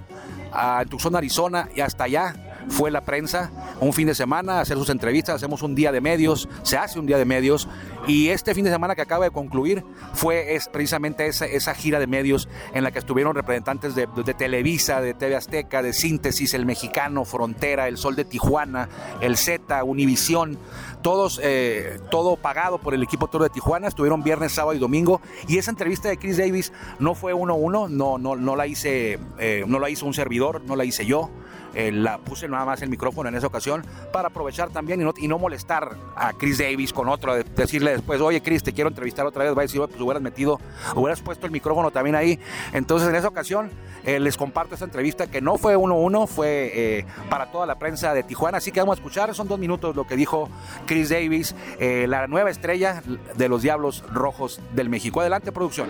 en 0.80 0.90
Tucson, 0.90 1.16
Arizona, 1.16 1.70
y 1.76 1.82
hasta 1.82 2.04
allá 2.04 2.36
fue 2.70 2.92
la 2.92 3.02
prensa 3.02 3.52
un 3.80 3.94
fin 3.94 4.08
de 4.08 4.16
semana 4.16 4.58
a 4.58 4.62
hacer 4.62 4.78
sus 4.78 4.90
entrevistas, 4.90 5.36
hacemos 5.36 5.62
un 5.62 5.76
día 5.76 5.92
de 5.92 6.02
medios, 6.02 6.50
se 6.64 6.78
hace 6.78 7.00
un 7.00 7.06
día 7.06 7.18
de 7.18 7.26
medios 7.26 7.68
y 8.08 8.30
este 8.30 8.54
fin 8.54 8.64
de 8.64 8.72
semana 8.72 8.96
que 8.96 9.02
acaba 9.02 9.26
de 9.26 9.32
concluir 9.32 9.84
fue 10.14 10.56
es 10.56 10.68
precisamente 10.68 11.28
esa, 11.28 11.46
esa 11.46 11.74
gira 11.74 12.00
de 12.00 12.08
medios 12.08 12.48
en 12.74 12.84
la 12.84 12.92
que 12.92 13.00
estuvieron 13.00 13.36
representantes 13.36 13.96
de, 13.96 14.08
Televisa, 14.38 15.02
de 15.02 15.14
TV 15.14 15.36
Azteca, 15.36 15.82
de 15.82 15.94
Síntesis, 15.94 16.54
El 16.54 16.66
Mexicano, 16.66 17.26
Frontera, 17.26 17.88
El 17.88 17.98
Sol 17.98 18.16
de 18.16 18.26
Tijuana, 18.26 18.90
El 19.22 19.38
Z, 19.38 19.84
Univisión, 19.84 20.58
todos, 21.02 21.40
eh, 21.44 22.00
todo 22.12 22.36
pagado 22.36 22.78
por 22.80 22.94
el 22.94 23.04
equipo 23.04 23.28
Toro 23.28 23.44
de 23.44 23.50
Tijuana, 23.50 23.88
estuvieron 23.88 24.24
viernes, 24.24 24.54
sábado 24.54 24.76
y 24.76 24.80
domingo 24.80 25.22
y 25.48 25.58
esa 25.58 25.72
entrevista 25.72 26.10
de 26.10 26.18
Chris 26.18 26.38
Davis 26.38 26.74
no 27.00 27.16
fue 27.16 27.34
uno 27.34 27.54
a 27.54 27.58
uno, 27.58 27.88
no, 27.88 28.18
no, 28.18 28.36
no 28.36 28.56
la 28.56 28.68
hice, 28.68 29.20
eh, 29.40 29.64
no 29.68 29.80
la 29.80 29.90
hizo 29.90 30.06
un 30.06 30.14
servidor, 30.14 30.62
no 30.66 30.76
la 30.76 30.86
hice 30.86 31.06
yo. 31.06 31.30
Eh, 31.74 31.92
la 31.92 32.18
puse 32.18 32.48
nada 32.48 32.66
más 32.66 32.82
el 32.82 32.90
micrófono 32.90 33.30
en 33.30 33.36
esa 33.36 33.48
ocasión 33.48 33.86
para 34.12 34.30
aprovechar 34.30 34.70
también 34.70 35.02
y 35.02 35.04
no, 35.04 35.14
y 35.18 35.28
no 35.28 35.38
molestar 35.38 35.96
a 36.16 36.34
Chris 36.34 36.58
Davis 36.58 36.94
con 36.94 37.10
otro, 37.10 37.36
decirle 37.36 37.92
después, 37.92 38.22
oye 38.22 38.42
Chris, 38.42 38.64
te 38.64 38.74
quiero 38.74 38.90
entrevistar 38.90 39.26
otra 39.26 39.44
vez, 39.44 39.56
va 39.56 39.62
a 39.62 39.66
decir, 39.66 39.82
pues 39.82 40.00
hubieras 40.00 40.22
metido, 40.22 40.60
hubieras 40.96 41.22
puesto 41.22 41.46
el 41.46 41.52
micrófono 41.52 41.92
también 41.92 42.16
ahí. 42.16 42.40
Entonces 42.74 43.10
en 43.10 43.16
esa 43.16 43.28
ocasión 43.28 43.70
eh, 44.06 44.20
les 44.20 44.38
comparto 44.38 44.74
esta 44.74 44.86
entrevista 44.86 45.28
que 45.28 45.42
no 45.42 45.58
fue 45.58 45.76
uno 45.76 45.96
a 45.96 45.98
uno, 46.00 46.28
fue 46.28 46.72
eh, 46.74 47.06
para 47.30 47.52
toda 47.52 47.66
la 47.66 47.78
prensa 47.78 48.14
de 48.14 48.24
Tijuana, 48.24 48.58
así 48.60 48.72
que 48.72 48.80
vamos 48.80 48.98
a 48.98 49.00
escuchar, 49.00 49.34
son 49.36 49.48
dos 49.48 49.60
minutos 49.60 49.96
lo 49.96 50.08
que 50.08 50.16
dijo 50.16 50.50
Chris 50.86 51.10
Davis, 51.10 51.56
la 51.80 52.28
nueva 52.28 52.50
estrella 52.50 53.02
de 53.36 53.50
los 53.50 53.62
Diablos 53.62 54.04
Rojos 54.12 54.62
del 54.74 54.90
México. 54.90 55.22
Adelante, 55.22 55.52
producción. 55.52 55.90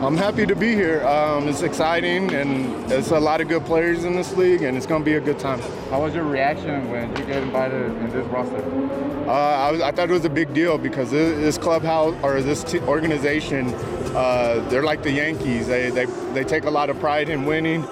I'm 0.00 0.16
happy 0.16 0.46
to 0.46 0.54
be 0.54 0.74
here. 0.74 1.01
Um, 1.02 1.48
it's 1.48 1.62
exciting, 1.62 2.32
and 2.32 2.90
it's 2.92 3.10
a 3.10 3.18
lot 3.18 3.40
of 3.40 3.48
good 3.48 3.64
players 3.64 4.04
in 4.04 4.14
this 4.14 4.36
league, 4.36 4.62
and 4.62 4.76
it's 4.76 4.86
going 4.86 5.00
to 5.00 5.04
be 5.04 5.14
a 5.14 5.20
good 5.20 5.38
time. 5.38 5.60
How 5.90 6.02
was 6.02 6.14
your 6.14 6.22
reaction 6.22 6.88
when 6.90 7.08
you 7.16 7.24
get 7.24 7.42
invited 7.42 7.86
in 7.86 8.10
this 8.10 8.24
roster? 8.28 8.62
Uh, 9.28 9.32
I, 9.32 9.70
was, 9.72 9.80
I, 9.80 9.90
thought 9.90 10.08
it 10.10 10.12
was 10.12 10.24
a 10.24 10.30
big 10.30 10.54
deal 10.54 10.78
because 10.78 11.10
this 11.10 11.58
clubhouse 11.58 12.14
or 12.22 12.40
this 12.40 12.62
t- 12.62 12.78
organization, 12.80 13.74
uh, 14.14 14.64
they're 14.68 14.84
like 14.84 15.02
the 15.02 15.10
Yankees. 15.10 15.66
They, 15.66 15.90
they, 15.90 16.04
they 16.34 16.44
take 16.44 16.64
a 16.64 16.70
lot 16.70 16.88
of 16.88 17.00
pride 17.00 17.28
in 17.28 17.46
winning, 17.46 17.84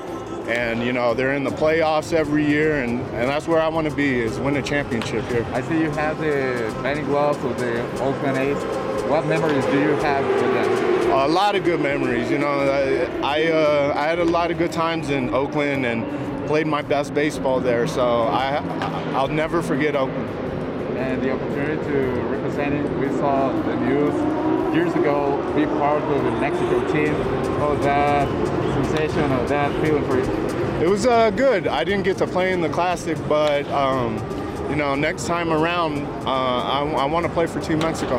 and 0.46 0.84
you 0.84 0.92
know 0.92 1.12
they're 1.12 1.34
in 1.34 1.42
the 1.42 1.50
playoffs 1.50 2.12
every 2.12 2.46
year, 2.46 2.82
and, 2.84 3.00
and 3.00 3.28
that's 3.28 3.48
where 3.48 3.60
I 3.60 3.66
want 3.66 3.88
to 3.88 3.94
be 3.94 4.20
is 4.20 4.38
win 4.38 4.56
a 4.56 4.62
championship 4.62 5.24
here. 5.26 5.44
I 5.52 5.62
see 5.62 5.80
you 5.80 5.90
have 5.90 6.18
the 6.18 6.72
batting 6.80 7.06
gloves 7.06 7.42
of 7.44 7.58
the 7.58 7.82
Oakland 8.02 8.38
A's. 8.38 8.62
What 9.10 9.26
memories 9.26 9.64
do 9.66 9.80
you 9.80 9.96
have 9.96 10.24
with 10.24 10.40
them? 10.40 10.99
A 11.12 11.28
lot 11.28 11.56
of 11.56 11.64
good 11.64 11.80
memories. 11.80 12.30
You 12.30 12.38
know, 12.38 12.48
I 12.48 13.04
I, 13.22 13.46
uh, 13.50 13.94
I 13.96 14.06
had 14.06 14.20
a 14.20 14.24
lot 14.24 14.50
of 14.50 14.58
good 14.58 14.72
times 14.72 15.10
in 15.10 15.34
Oakland 15.34 15.84
and 15.84 16.06
played 16.46 16.66
my 16.66 16.82
best 16.82 17.14
baseball 17.14 17.60
there. 17.60 17.86
So 17.86 18.22
I 18.22 18.56
I'll 19.14 19.28
never 19.28 19.60
forget 19.60 19.96
Oakland. 19.96 20.28
And 20.96 21.20
the 21.20 21.32
opportunity 21.32 21.82
to 21.82 21.98
represent 22.28 22.74
it, 22.74 22.90
we 22.98 23.08
saw 23.18 23.50
the 23.50 23.76
news 23.76 24.14
years 24.74 24.94
ago, 24.94 25.36
be 25.56 25.66
part 25.66 26.02
of 26.02 26.24
the 26.24 26.30
Mexico 26.32 26.80
team. 26.92 27.14
Oh, 27.60 27.76
that 27.82 28.28
sensation 28.74 29.32
or 29.32 29.46
that 29.48 29.72
feeling 29.84 30.04
for 30.04 30.16
you? 30.16 30.24
It 30.80 30.88
was 30.88 31.06
uh, 31.06 31.30
good. 31.30 31.66
I 31.66 31.84
didn't 31.84 32.04
get 32.04 32.18
to 32.18 32.26
play 32.26 32.52
in 32.52 32.60
the 32.60 32.68
Classic, 32.68 33.18
but 33.28 33.66
um, 33.68 34.16
you 34.70 34.76
know, 34.76 34.94
next 34.94 35.26
time 35.26 35.52
around, 35.52 36.06
uh, 36.24 36.30
I, 36.30 36.88
I 36.98 37.04
want 37.06 37.26
to 37.26 37.32
play 37.32 37.46
for 37.46 37.60
Team 37.60 37.80
Mexico. 37.80 38.18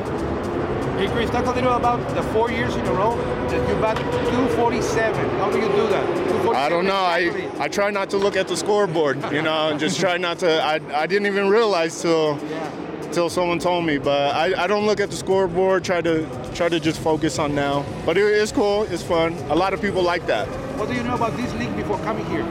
Chris, 1.08 1.30
talk 1.32 1.46
a 1.48 1.52
little 1.52 1.74
about 1.74 1.98
the 2.16 2.22
four 2.32 2.52
years 2.52 2.76
in 2.76 2.86
a 2.86 2.94
row 2.94 3.16
that 3.50 3.70
you 3.70 3.76
bat 3.82 3.98
247. 3.98 5.30
How 5.32 5.50
do 5.50 5.58
you 5.58 5.68
do 5.68 5.88
that? 5.88 6.56
I 6.56 6.70
don't 6.70 6.86
know. 6.86 6.94
I, 6.94 7.50
I 7.60 7.68
try 7.68 7.90
not 7.90 8.10
to 8.12 8.18
look 8.18 8.36
at 8.36 8.48
the 8.48 8.56
scoreboard, 8.56 9.18
you 9.32 9.42
know, 9.42 9.70
and 9.70 9.80
just 9.80 10.00
try 10.00 10.18
not 10.18 10.40
to. 10.40 10.62
I, 10.62 10.80
I 10.94 11.08
didn't 11.08 11.28
even 11.28 11.50
realize 11.50 12.02
till 12.02 12.40
yeah. 12.50 13.12
till 13.12 13.30
someone 13.30 13.58
told 13.58 13.86
me. 13.86 13.98
But 13.98 14.36
I, 14.36 14.64
I 14.64 14.68
don't 14.68 14.86
look 14.86 15.00
at 15.00 15.10
the 15.10 15.16
scoreboard. 15.16 15.84
Try 15.84 16.02
to 16.02 16.28
try 16.54 16.70
to 16.70 16.80
just 16.80 17.00
focus 17.00 17.40
on 17.40 17.56
now. 17.56 17.86
But 18.06 18.18
it, 18.18 18.22
it's 18.22 18.52
cool. 18.52 18.84
It's 18.84 19.04
fun. 19.04 19.34
A 19.50 19.56
lot 19.56 19.74
of 19.74 19.82
people 19.82 20.04
like 20.04 20.28
that. 20.28 20.48
What 20.78 20.90
do 20.90 20.96
you 20.96 21.04
know 21.04 21.16
about 21.16 21.36
this 21.36 21.54
league 21.56 21.76
before 21.76 21.98
coming 22.00 22.26
here? 22.28 22.44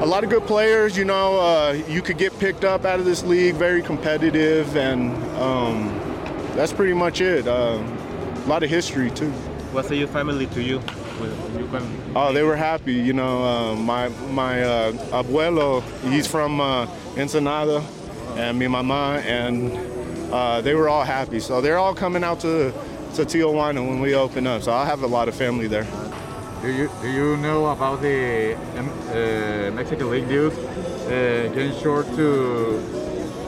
A 0.00 0.06
lot 0.06 0.24
of 0.24 0.30
good 0.30 0.46
players. 0.46 0.96
You 0.96 1.04
know, 1.04 1.38
uh, 1.38 1.72
you 1.88 2.00
could 2.00 2.16
get 2.16 2.38
picked 2.38 2.64
up 2.64 2.84
out 2.86 3.00
of 3.00 3.04
this 3.04 3.22
league. 3.22 3.56
Very 3.56 3.82
competitive 3.82 4.76
and. 4.76 5.12
Um, 5.36 5.99
that's 6.60 6.74
pretty 6.74 6.92
much 6.92 7.22
it. 7.22 7.48
Uh, 7.48 7.82
a 8.44 8.46
lot 8.46 8.62
of 8.62 8.68
history 8.68 9.10
too. 9.10 9.30
What's 9.72 9.90
your 9.90 10.08
family 10.08 10.46
to 10.48 10.62
you? 10.62 10.82
Oh, 12.14 12.34
they 12.34 12.42
were 12.42 12.56
happy. 12.56 12.92
You 12.92 13.14
know, 13.14 13.42
uh, 13.42 13.76
my 13.76 14.08
my 14.30 14.62
uh, 14.62 14.92
abuelo, 15.22 15.82
he's 16.10 16.26
from 16.26 16.60
uh, 16.60 16.86
Ensenada, 17.16 17.82
and 18.36 18.58
mi 18.58 18.68
mama, 18.68 19.22
and 19.24 19.72
uh, 20.30 20.60
they 20.60 20.74
were 20.74 20.90
all 20.90 21.02
happy. 21.02 21.40
So 21.40 21.62
they're 21.62 21.78
all 21.78 21.94
coming 21.94 22.22
out 22.22 22.40
to 22.40 22.72
to 23.14 23.22
Tijuana 23.24 23.80
when 23.88 24.00
we 24.00 24.14
open 24.14 24.46
up. 24.46 24.60
So 24.60 24.70
I 24.72 24.84
have 24.84 25.02
a 25.02 25.06
lot 25.06 25.28
of 25.28 25.34
family 25.34 25.66
there. 25.66 25.86
Do 26.60 26.70
you 26.70 26.90
do 27.00 27.08
you 27.08 27.38
know 27.38 27.68
about 27.68 28.02
the 28.02 28.54
um, 28.76 28.90
uh, 29.08 29.70
Mexican 29.70 30.10
League 30.10 30.28
dues 30.28 30.52
uh, 30.52 31.48
getting 31.54 31.74
short 31.80 32.04
to 32.16 32.82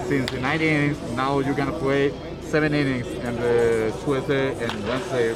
since 0.09 0.31
the 0.31 0.38
90s? 0.38 0.96
Now 1.14 1.40
you're 1.40 1.55
gonna 1.55 1.79
play 1.79 2.11
seven 2.53 2.75
innings 2.75 3.07
and 3.25 3.38
the 3.38 3.91
Tuesday 4.05 4.53
and 4.62 4.87
Wednesday. 4.87 5.33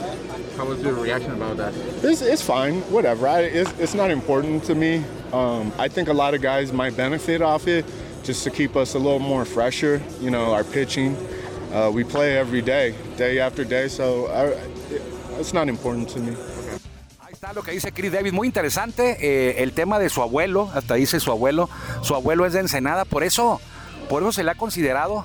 How 0.59 0.67
was 0.67 0.83
your 0.83 0.93
reaction 0.93 1.33
about 1.33 1.57
that? 1.57 1.73
It's, 2.05 2.21
it's 2.21 2.43
fine, 2.43 2.83
whatever. 2.93 3.27
I, 3.27 3.41
it's, 3.41 3.73
it's 3.79 3.95
not 3.95 4.11
important 4.11 4.65
to 4.65 4.75
me. 4.75 5.03
Um, 5.33 5.73
I 5.79 5.89
think 5.89 6.09
a 6.09 6.13
lot 6.13 6.35
of 6.35 6.43
guys 6.43 6.75
might 6.75 6.95
benefit 6.95 7.41
off 7.41 7.69
it 7.69 7.87
just 8.23 8.45
to 8.45 8.51
keep 8.51 8.77
us 8.77 8.95
a 8.95 8.99
little 8.99 9.19
more 9.19 9.47
fresher, 9.47 10.03
you 10.21 10.31
know, 10.31 10.53
our 10.53 10.63
pitching. 10.63 11.17
Uh, 11.73 11.91
we 11.91 12.05
play 12.05 12.37
every 12.37 12.61
day, 12.61 12.95
day 13.17 13.41
after 13.41 13.65
day, 13.65 13.89
so 13.89 14.27
I, 14.27 14.49
it, 14.95 15.03
it's 15.41 15.55
not 15.55 15.69
important 15.71 16.11
to 16.11 16.21
me. 16.21 16.37
Ahí 17.23 17.33
está 17.33 17.55
lo 17.55 17.63
que 17.63 17.73
dice 17.73 17.93
Chris 17.93 18.13
Davis, 18.13 18.35
muy 18.35 18.47
interesante 18.47 19.17
eh, 19.23 19.63
el 19.63 19.73
tema 19.73 19.99
de 19.99 20.11
su 20.11 20.21
abuelo, 20.21 20.71
hasta 20.75 20.97
dice 20.97 21.19
su 21.19 21.31
abuelo, 21.31 21.71
su 22.03 22.15
abuelo 22.15 22.45
es 22.45 22.53
de 22.53 22.61
Ensenada, 22.61 23.07
por 23.07 23.23
eso, 23.23 23.59
por 24.11 24.23
eso 24.23 24.33
se 24.33 24.45
le 24.45 24.51
ha 24.51 24.55
considerado 24.55 25.25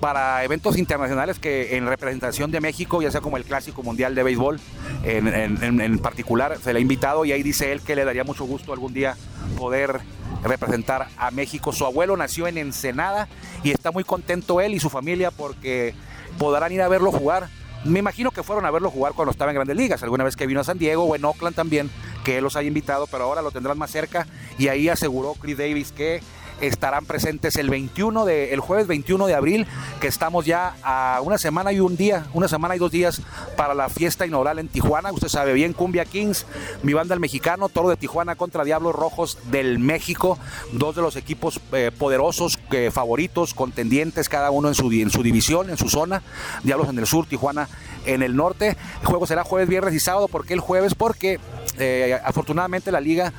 para 0.00 0.44
eventos 0.44 0.78
internacionales 0.78 1.38
que 1.38 1.76
en 1.76 1.86
representación 1.86 2.50
de 2.50 2.60
México, 2.60 3.02
ya 3.02 3.10
sea 3.10 3.20
como 3.20 3.36
el 3.36 3.44
Clásico 3.44 3.82
Mundial 3.82 4.14
de 4.14 4.22
Béisbol 4.22 4.60
en, 5.04 5.98
particular, 5.98 6.58
se 6.62 6.72
le 6.72 6.78
ha 6.78 6.82
invitado 6.82 7.24
y 7.24 7.32
ahí 7.32 7.42
dice 7.42 7.72
él 7.72 7.80
que 7.80 7.94
le 7.94 8.04
daría 8.04 8.24
mucho 8.24 8.44
gusto 8.44 8.72
algún 8.72 8.94
día 8.94 9.16
poder 9.58 10.00
representar 10.42 11.08
a 11.16 11.30
México. 11.30 11.72
Su 11.72 11.84
abuelo 11.84 12.16
nació 12.16 12.46
en 12.46 12.58
Ensenada 12.58 13.28
y 13.62 13.70
está 13.70 13.90
muy 13.90 14.04
contento 14.04 14.60
él 14.60 14.74
y 14.74 14.80
su 14.80 14.90
familia 14.90 15.30
porque 15.30 15.94
podrán 16.38 16.72
ir 16.72 16.82
a 16.82 16.88
verlo 16.88 17.12
jugar. 17.12 17.48
Me 17.84 17.98
imagino 17.98 18.30
que 18.30 18.42
fueron 18.42 18.64
a 18.64 18.70
verlo 18.70 18.90
jugar 18.90 19.12
cuando 19.12 19.30
estaba 19.30 19.50
en 19.50 19.56
Grandes 19.56 19.76
Ligas, 19.76 20.02
alguna 20.02 20.24
vez 20.24 20.36
que 20.36 20.46
vino 20.46 20.60
a 20.60 20.64
San 20.64 20.78
Diego 20.78 21.04
o 21.04 21.14
en 21.14 21.24
Oakland 21.24 21.54
también, 21.54 21.90
que 22.24 22.38
él 22.38 22.44
los 22.44 22.56
haya 22.56 22.68
invitado, 22.68 23.06
pero 23.06 23.24
ahora 23.24 23.42
lo 23.42 23.50
tendrán 23.50 23.76
más 23.76 23.90
cerca 23.90 24.26
y 24.58 24.68
ahí 24.68 24.88
aseguró 24.88 25.34
Chris 25.34 25.58
Davis 25.58 25.92
que 25.92 26.22
estarán 26.60 27.06
presentes 27.06 27.56
el 27.56 27.70
21 27.70 28.24
de, 28.24 28.52
el 28.52 28.60
jueves 28.60 28.86
21 28.86 29.26
de 29.26 29.34
abril, 29.34 29.66
que 30.00 30.08
estamos 30.08 30.46
ya 30.46 30.76
a 30.82 31.20
una 31.22 31.38
semana 31.38 31.72
y 31.72 31.80
un 31.80 31.96
día, 31.96 32.26
una 32.32 32.48
semana 32.48 32.76
y 32.76 32.78
dos 32.78 32.90
días 32.90 33.22
para 33.56 33.74
la 33.74 33.88
fiesta 33.88 34.26
inaugural 34.26 34.58
en 34.58 34.68
Tijuana. 34.68 35.12
Usted 35.12 35.28
sabe 35.28 35.52
bien, 35.52 35.72
Cumbia 35.72 36.04
Kings, 36.04 36.46
mi 36.82 36.92
banda 36.92 37.14
el 37.14 37.20
mexicano, 37.20 37.68
Toro 37.68 37.88
de 37.88 37.96
Tijuana 37.96 38.36
contra 38.36 38.64
Diablos 38.64 38.94
Rojos 38.94 39.38
del 39.50 39.78
México, 39.78 40.38
dos 40.72 40.96
de 40.96 41.02
los 41.02 41.16
equipos 41.16 41.60
eh, 41.72 41.90
poderosos, 41.96 42.58
favoritos, 42.90 43.54
contendientes, 43.54 44.28
cada 44.28 44.50
uno 44.50 44.68
en 44.68 44.74
su, 44.74 44.90
en 44.92 45.10
su 45.10 45.22
división, 45.22 45.70
en 45.70 45.76
su 45.76 45.88
zona. 45.88 46.22
Diablos 46.62 46.88
en 46.88 46.98
el 46.98 47.06
sur, 47.06 47.26
Tijuana 47.26 47.68
en 48.06 48.22
el 48.22 48.36
norte. 48.36 48.76
El 49.00 49.06
juego 49.06 49.26
será 49.26 49.44
jueves, 49.44 49.68
viernes 49.68 49.94
y 49.94 50.00
sábado. 50.00 50.28
¿Por 50.28 50.46
qué 50.46 50.54
el 50.54 50.60
jueves? 50.60 50.94
Porque 50.94 51.40
eh, 51.78 52.18
afortunadamente 52.24 52.92
la 52.92 53.00
liga 53.00 53.32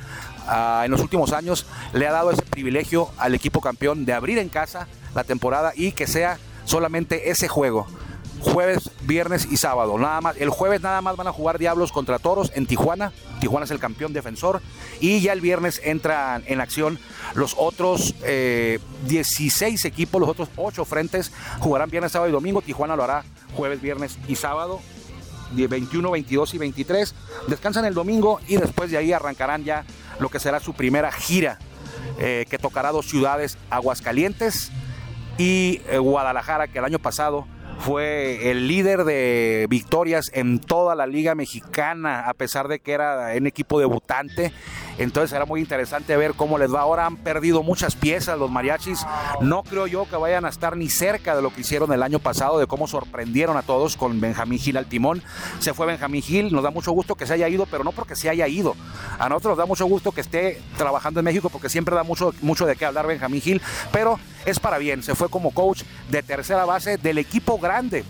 ah, 0.46 0.82
en 0.84 0.90
los 0.90 1.00
últimos 1.00 1.32
años 1.32 1.66
le 1.92 2.06
ha 2.06 2.12
dado 2.12 2.30
ese 2.30 2.42
privilegio 2.42 3.10
al 3.18 3.34
equipo 3.34 3.60
campeón 3.60 4.04
de 4.04 4.12
abrir 4.12 4.38
en 4.38 4.48
casa 4.48 4.86
la 5.14 5.24
temporada 5.24 5.72
y 5.74 5.92
que 5.92 6.06
sea 6.06 6.38
solamente 6.64 7.30
ese 7.30 7.48
juego 7.48 7.86
jueves, 8.40 8.90
viernes 9.02 9.48
y 9.50 9.56
sábado. 9.56 9.98
Nada 9.98 10.20
más, 10.20 10.36
el 10.38 10.50
jueves 10.50 10.80
nada 10.80 11.00
más 11.00 11.16
van 11.16 11.26
a 11.26 11.32
jugar 11.32 11.58
Diablos 11.58 11.92
contra 11.92 12.18
Toros 12.18 12.52
en 12.54 12.66
Tijuana. 12.66 13.12
Tijuana 13.40 13.64
es 13.64 13.70
el 13.70 13.78
campeón 13.78 14.12
defensor. 14.12 14.60
Y 15.00 15.20
ya 15.20 15.32
el 15.32 15.40
viernes 15.40 15.80
entran 15.84 16.44
en 16.46 16.60
acción 16.60 16.98
los 17.34 17.54
otros 17.58 18.14
16 19.06 19.84
eh, 19.84 19.88
equipos, 19.88 20.20
los 20.20 20.30
otros 20.30 20.48
8 20.56 20.84
frentes 20.84 21.32
jugarán 21.58 21.90
viernes, 21.90 22.12
sábado 22.12 22.28
y 22.28 22.32
domingo. 22.32 22.62
Tijuana 22.62 22.96
lo 22.96 23.04
hará 23.04 23.24
jueves, 23.54 23.80
viernes 23.80 24.18
y 24.28 24.36
sábado. 24.36 24.80
21, 25.52 26.10
22 26.10 26.54
y 26.54 26.58
23. 26.58 27.14
Descansan 27.46 27.84
el 27.84 27.94
domingo 27.94 28.40
y 28.48 28.56
después 28.56 28.90
de 28.90 28.98
ahí 28.98 29.12
arrancarán 29.12 29.64
ya 29.64 29.84
lo 30.18 30.28
que 30.28 30.40
será 30.40 30.60
su 30.60 30.74
primera 30.74 31.12
gira 31.12 31.58
eh, 32.18 32.46
que 32.48 32.58
tocará 32.58 32.92
dos 32.92 33.06
ciudades, 33.06 33.58
Aguascalientes 33.68 34.72
y 35.36 35.82
eh, 35.88 35.98
Guadalajara, 35.98 36.66
que 36.68 36.78
el 36.78 36.84
año 36.84 36.98
pasado 36.98 37.46
fue 37.78 38.50
el 38.50 38.68
líder 38.68 39.04
de 39.04 39.66
victorias 39.68 40.30
en 40.32 40.58
toda 40.58 40.94
la 40.94 41.06
liga 41.06 41.34
mexicana, 41.34 42.20
a 42.20 42.32
pesar 42.32 42.68
de 42.68 42.78
que 42.78 42.92
era 42.92 43.32
un 43.36 43.46
equipo 43.46 43.78
debutante. 43.78 44.52
Entonces 44.98 45.30
será 45.30 45.44
muy 45.44 45.60
interesante 45.60 46.16
ver 46.16 46.34
cómo 46.34 46.58
les 46.58 46.72
va. 46.72 46.80
Ahora 46.80 47.06
han 47.06 47.16
perdido 47.16 47.62
muchas 47.62 47.94
piezas 47.94 48.38
los 48.38 48.50
mariachis. 48.50 49.04
No 49.40 49.62
creo 49.62 49.86
yo 49.86 50.08
que 50.08 50.16
vayan 50.16 50.44
a 50.44 50.48
estar 50.48 50.76
ni 50.76 50.88
cerca 50.88 51.36
de 51.36 51.42
lo 51.42 51.52
que 51.52 51.60
hicieron 51.60 51.92
el 51.92 52.02
año 52.02 52.18
pasado, 52.18 52.58
de 52.58 52.66
cómo 52.66 52.86
sorprendieron 52.86 53.56
a 53.56 53.62
todos 53.62 53.96
con 53.96 54.20
Benjamín 54.20 54.58
Gil 54.58 54.76
al 54.76 54.86
timón. 54.86 55.22
Se 55.58 55.74
fue 55.74 55.86
Benjamín 55.86 56.22
Gil, 56.22 56.52
nos 56.52 56.62
da 56.62 56.70
mucho 56.70 56.92
gusto 56.92 57.14
que 57.14 57.26
se 57.26 57.34
haya 57.34 57.48
ido, 57.48 57.66
pero 57.66 57.84
no 57.84 57.92
porque 57.92 58.16
se 58.16 58.28
haya 58.28 58.48
ido. 58.48 58.74
A 59.18 59.28
nosotros 59.28 59.52
nos 59.52 59.58
da 59.58 59.66
mucho 59.66 59.86
gusto 59.86 60.12
que 60.12 60.20
esté 60.20 60.62
trabajando 60.76 61.20
en 61.20 61.24
México 61.24 61.50
porque 61.50 61.68
siempre 61.68 61.94
da 61.94 62.02
mucho, 62.02 62.32
mucho 62.40 62.66
de 62.66 62.76
qué 62.76 62.86
hablar 62.86 63.06
Benjamín 63.06 63.40
Gil, 63.40 63.62
pero 63.92 64.18
es 64.44 64.60
para 64.60 64.78
bien. 64.78 65.02
Se 65.02 65.14
fue 65.14 65.28
como 65.28 65.50
coach 65.52 65.82
de 66.10 66.22
tercera 66.22 66.64
base 66.64 66.96
del 66.96 67.18
equipo 67.18 67.58
grande, 67.58 68.04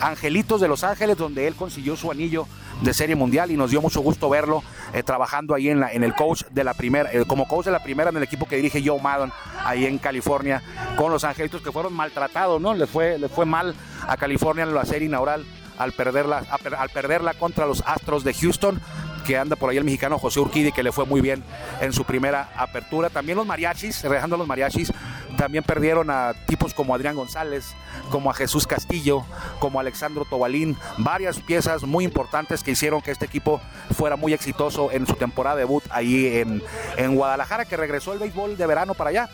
Angelitos 0.00 0.60
de 0.60 0.68
Los 0.68 0.84
Ángeles, 0.84 1.16
donde 1.16 1.46
él 1.46 1.54
consiguió 1.54 1.96
su 1.96 2.10
anillo 2.10 2.46
de 2.82 2.94
Serie 2.94 3.14
Mundial 3.14 3.50
y 3.50 3.56
nos 3.56 3.70
dio 3.70 3.80
mucho 3.80 4.00
gusto 4.00 4.28
verlo 4.28 4.62
eh, 4.92 5.02
trabajando 5.02 5.54
ahí 5.54 5.68
en, 5.68 5.80
la, 5.80 5.92
en 5.92 6.04
el 6.04 6.14
coach 6.14 6.42
de 6.50 6.64
la 6.64 6.74
primera, 6.74 7.10
eh, 7.12 7.24
como 7.26 7.46
coach 7.46 7.66
de 7.66 7.72
la 7.72 7.82
primera 7.82 8.10
en 8.10 8.16
el 8.16 8.22
equipo 8.22 8.46
que 8.46 8.56
dirige 8.56 8.82
Joe 8.84 9.00
Maddon 9.00 9.32
ahí 9.64 9.86
en 9.86 9.98
California 9.98 10.62
con 10.96 11.12
los 11.12 11.24
Angelitos 11.24 11.62
que 11.62 11.72
fueron 11.72 11.92
maltratados, 11.92 12.60
¿no? 12.60 12.74
Les 12.74 12.88
fue, 12.88 13.18
les 13.18 13.30
fue 13.30 13.46
mal 13.46 13.74
a 14.06 14.16
California 14.16 14.64
en 14.64 14.74
la 14.74 14.84
serie 14.84 15.06
inaugural 15.06 15.44
al 15.78 15.92
perderla, 15.92 16.42
al 16.78 16.90
perderla 16.90 17.34
contra 17.34 17.66
los 17.66 17.82
Astros 17.86 18.24
de 18.24 18.34
Houston 18.34 18.80
que 19.22 19.38
anda 19.38 19.56
por 19.56 19.70
ahí 19.70 19.76
el 19.76 19.84
mexicano 19.84 20.18
José 20.18 20.40
Urquidi, 20.40 20.72
que 20.72 20.82
le 20.82 20.92
fue 20.92 21.06
muy 21.06 21.20
bien 21.20 21.42
en 21.80 21.92
su 21.92 22.04
primera 22.04 22.50
apertura. 22.56 23.08
También 23.08 23.36
los 23.36 23.46
mariachis, 23.46 24.02
dejando 24.02 24.36
los 24.36 24.46
mariachis, 24.46 24.92
también 25.42 25.64
perdieron 25.64 26.08
a 26.08 26.34
tipos 26.46 26.72
como 26.72 26.94
Adrián 26.94 27.16
González, 27.16 27.74
como 28.10 28.30
a 28.30 28.34
Jesús 28.34 28.64
Castillo, 28.64 29.24
como 29.58 29.80
Alexandro 29.80 30.24
Tobalín, 30.24 30.76
varias 30.98 31.40
piezas 31.40 31.82
muy 31.82 32.04
importantes 32.04 32.62
que 32.62 32.70
hicieron 32.70 33.02
que 33.02 33.10
este 33.10 33.24
equipo 33.24 33.60
fuera 33.92 34.14
muy 34.14 34.34
exitoso 34.34 34.92
en 34.92 35.04
su 35.04 35.14
temporada 35.14 35.56
debut 35.56 35.82
ahí 35.90 36.28
en, 36.28 36.62
en 36.96 37.16
Guadalajara, 37.16 37.64
que 37.64 37.76
regresó 37.76 38.12
el 38.12 38.20
béisbol 38.20 38.56
de 38.56 38.66
verano 38.66 38.94
para 38.94 39.10
allá. 39.10 39.28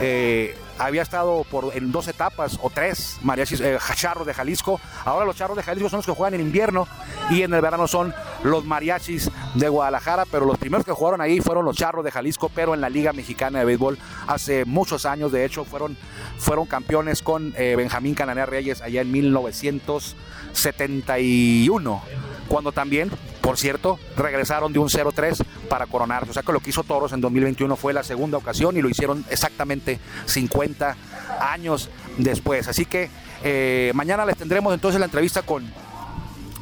Eh, 0.00 0.56
había 0.78 1.02
estado 1.02 1.44
por, 1.50 1.74
en 1.74 1.90
dos 1.90 2.06
etapas 2.08 2.58
o 2.60 2.68
tres 2.70 3.18
mariachis, 3.22 3.60
eh, 3.60 3.78
charros 3.94 4.26
de 4.26 4.34
Jalisco. 4.34 4.80
Ahora 5.04 5.24
los 5.24 5.36
charros 5.36 5.56
de 5.56 5.62
Jalisco 5.62 5.88
son 5.88 5.98
los 5.98 6.06
que 6.06 6.12
juegan 6.12 6.34
en 6.34 6.40
invierno 6.42 6.86
y 7.30 7.42
en 7.42 7.54
el 7.54 7.60
verano 7.62 7.88
son 7.88 8.14
los 8.44 8.64
mariachis 8.64 9.30
de 9.54 9.68
Guadalajara. 9.68 10.24
Pero 10.30 10.44
los 10.44 10.58
primeros 10.58 10.84
que 10.84 10.92
jugaron 10.92 11.20
ahí 11.20 11.40
fueron 11.40 11.64
los 11.64 11.76
charros 11.76 12.04
de 12.04 12.10
Jalisco, 12.10 12.50
pero 12.54 12.74
en 12.74 12.80
la 12.80 12.90
Liga 12.90 13.12
Mexicana 13.12 13.60
de 13.60 13.64
Béisbol 13.64 13.98
hace 14.26 14.64
muchos 14.64 15.06
años. 15.06 15.32
De 15.32 15.44
hecho, 15.44 15.64
fueron, 15.64 15.96
fueron 16.38 16.66
campeones 16.66 17.22
con 17.22 17.54
eh, 17.56 17.74
Benjamín 17.76 18.14
Cananea 18.14 18.46
Reyes 18.46 18.82
allá 18.82 19.00
en 19.00 19.10
1971 20.56 22.02
cuando 22.46 22.72
también, 22.72 23.10
por 23.40 23.58
cierto, 23.58 23.98
regresaron 24.16 24.72
de 24.72 24.78
un 24.78 24.88
0-3 24.88 25.44
para 25.68 25.86
coronarse. 25.86 26.30
O 26.30 26.34
sea 26.34 26.42
que 26.42 26.52
lo 26.52 26.60
que 26.60 26.70
hizo 26.70 26.84
Toros 26.84 27.12
en 27.12 27.20
2021 27.20 27.76
fue 27.76 27.92
la 27.92 28.02
segunda 28.02 28.38
ocasión 28.38 28.76
y 28.76 28.82
lo 28.82 28.88
hicieron 28.88 29.24
exactamente 29.30 29.98
50 30.26 30.96
años 31.40 31.90
después. 32.18 32.68
Así 32.68 32.86
que 32.86 33.10
eh, 33.42 33.92
mañana 33.94 34.24
les 34.24 34.36
tendremos 34.36 34.72
entonces 34.72 35.00
la 35.00 35.06
entrevista 35.06 35.42
con, 35.42 35.64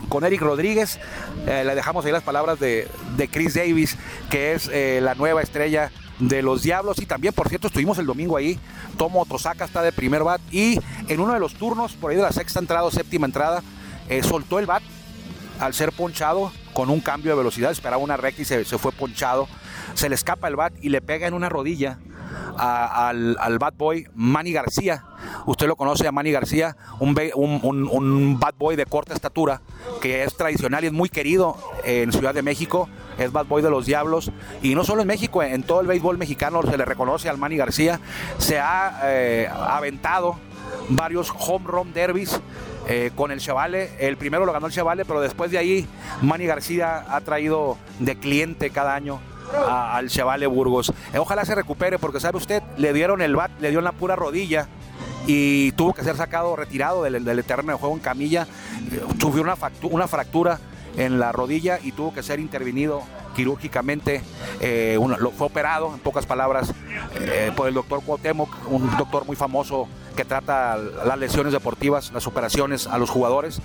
con 0.08 0.24
Eric 0.24 0.40
Rodríguez. 0.40 0.98
Eh, 1.46 1.64
le 1.66 1.74
dejamos 1.74 2.04
ahí 2.04 2.12
las 2.12 2.22
palabras 2.22 2.58
de, 2.58 2.88
Chris 3.30 3.54
Davis, 3.54 3.96
que 4.30 4.52
es 4.52 4.68
eh, 4.72 5.00
la 5.02 5.14
nueva 5.14 5.42
estrella 5.42 5.90
de 6.18 6.42
los 6.42 6.62
Diablos. 6.62 6.98
Y 6.98 7.06
también, 7.06 7.34
por 7.34 7.48
cierto, 7.48 7.66
estuvimos 7.66 7.98
el 7.98 8.06
domingo 8.06 8.36
ahí. 8.36 8.58
Tomo 8.96 9.26
Tosaka 9.26 9.64
está 9.64 9.82
de 9.82 9.92
primer 9.92 10.24
bat. 10.24 10.40
Y 10.50 10.80
en 11.08 11.20
uno 11.20 11.34
de 11.34 11.40
los 11.40 11.54
turnos, 11.54 11.92
por 11.92 12.10
ahí 12.10 12.16
de 12.16 12.22
la 12.22 12.32
sexta 12.32 12.58
entrada 12.60 12.84
o 12.84 12.90
séptima 12.90 13.26
entrada, 13.26 13.62
soltó 14.22 14.58
el 14.58 14.66
bat 14.66 14.82
al 15.60 15.74
ser 15.74 15.92
ponchado 15.92 16.52
con 16.72 16.90
un 16.90 17.00
cambio 17.00 17.32
de 17.32 17.38
velocidad, 17.38 17.70
esperaba 17.70 18.02
una 18.02 18.16
recta 18.16 18.42
y 18.42 18.44
se, 18.44 18.64
fue 18.64 18.92
ponchado. 18.92 19.48
Se 19.94 20.08
le 20.08 20.14
escapa 20.14 20.48
el 20.48 20.56
bat 20.56 20.72
y 20.82 20.88
le 20.88 21.00
pega 21.00 21.26
en 21.26 21.34
una 21.34 21.48
rodilla 21.48 21.98
al, 22.58 23.36
al, 23.38 23.58
bad 23.58 23.74
boy 23.74 24.08
Manny 24.14 24.52
García. 24.52 25.04
Usted 25.46 25.68
lo 25.68 25.76
conoce 25.76 26.08
a 26.08 26.12
Manny 26.12 26.32
García, 26.32 26.76
un, 26.98 27.16
un, 27.34 27.88
un, 27.88 28.40
bad 28.40 28.54
boy 28.58 28.76
de 28.76 28.86
corta 28.86 29.14
estatura 29.14 29.62
que 30.00 30.24
es 30.24 30.36
tradicional 30.36 30.82
y 30.82 30.88
es 30.88 30.92
muy 30.92 31.08
querido 31.08 31.56
en 31.84 32.12
Ciudad 32.12 32.34
de 32.34 32.42
México. 32.42 32.88
Es 33.18 33.30
bad 33.30 33.46
boy 33.46 33.62
de 33.62 33.70
los 33.70 33.86
Diablos. 33.86 34.32
Y 34.62 34.74
no 34.74 34.84
solo 34.84 35.02
en 35.02 35.08
México, 35.08 35.42
en 35.42 35.62
todo 35.62 35.80
el 35.80 35.86
béisbol 35.86 36.18
mexicano 36.18 36.62
se 36.62 36.76
le 36.76 36.84
reconoce 36.84 37.28
al 37.28 37.38
Manny 37.38 37.56
García. 37.56 38.00
Se 38.38 38.58
ha 38.58 39.00
eh, 39.04 39.48
aventado 39.48 40.36
varios 40.88 41.32
home 41.38 41.66
run 41.66 41.92
derbies 41.92 42.40
eh, 42.86 43.10
con 43.14 43.30
el 43.30 43.40
Chavale. 43.40 43.90
El 43.98 44.16
primero 44.16 44.44
lo 44.44 44.52
ganó 44.52 44.66
el 44.66 44.72
Chavale, 44.72 45.04
pero 45.04 45.20
después 45.20 45.50
de 45.50 45.58
ahí 45.58 45.86
Manny 46.22 46.46
García 46.46 47.04
ha 47.08 47.20
traído 47.22 47.78
de 47.98 48.16
cliente 48.16 48.70
cada 48.70 48.94
año 48.94 49.20
al 49.68 50.08
Chavale 50.08 50.46
Burgos. 50.46 50.92
Eh, 51.12 51.18
ojalá 51.18 51.44
se 51.44 51.54
recupere 51.54 51.98
porque 51.98 52.20
sabe 52.20 52.36
usted, 52.36 52.62
le 52.76 52.92
dieron 52.92 53.22
el 53.22 53.36
bat, 53.36 53.50
le 53.60 53.70
dio 53.70 53.78
en 53.78 53.84
la 53.84 53.92
pura 53.92 54.16
rodilla 54.16 54.68
y 55.26 55.72
tuvo 55.72 55.94
que 55.94 56.04
ser 56.04 56.16
sacado, 56.16 56.56
retirado 56.56 57.02
del, 57.02 57.24
del 57.24 57.44
terreno 57.44 57.72
de 57.72 57.78
juego 57.78 57.94
en 57.94 58.00
camilla. 58.00 58.46
Eh, 58.92 59.02
sufrió 59.18 59.42
una, 59.42 59.56
una 59.82 60.08
fractura 60.08 60.58
en 60.96 61.18
la 61.18 61.32
rodilla 61.32 61.78
y 61.82 61.92
tuvo 61.92 62.12
que 62.12 62.22
ser 62.22 62.38
intervenido 62.38 63.02
quirúrgicamente. 63.34 64.22
lo, 64.60 65.30
fue 65.30 65.46
operado, 65.46 65.92
en 65.94 66.00
pocas 66.00 66.24
palabras, 66.24 66.72
por 67.56 67.66
el 67.66 67.74
doctor 67.74 68.00
Cuauhtémoc, 68.04 68.70
un 68.70 68.96
doctor 68.96 69.26
muy 69.26 69.34
famoso 69.34 69.88
que 70.14 70.24
trata 70.24 70.76
las 70.76 71.18
lesiones 71.18 71.52
deportivas, 71.52 72.12
las 72.12 72.26
operaciones 72.26 72.86
a 72.86 72.98
los 72.98 73.10
jugadores. 73.10 73.60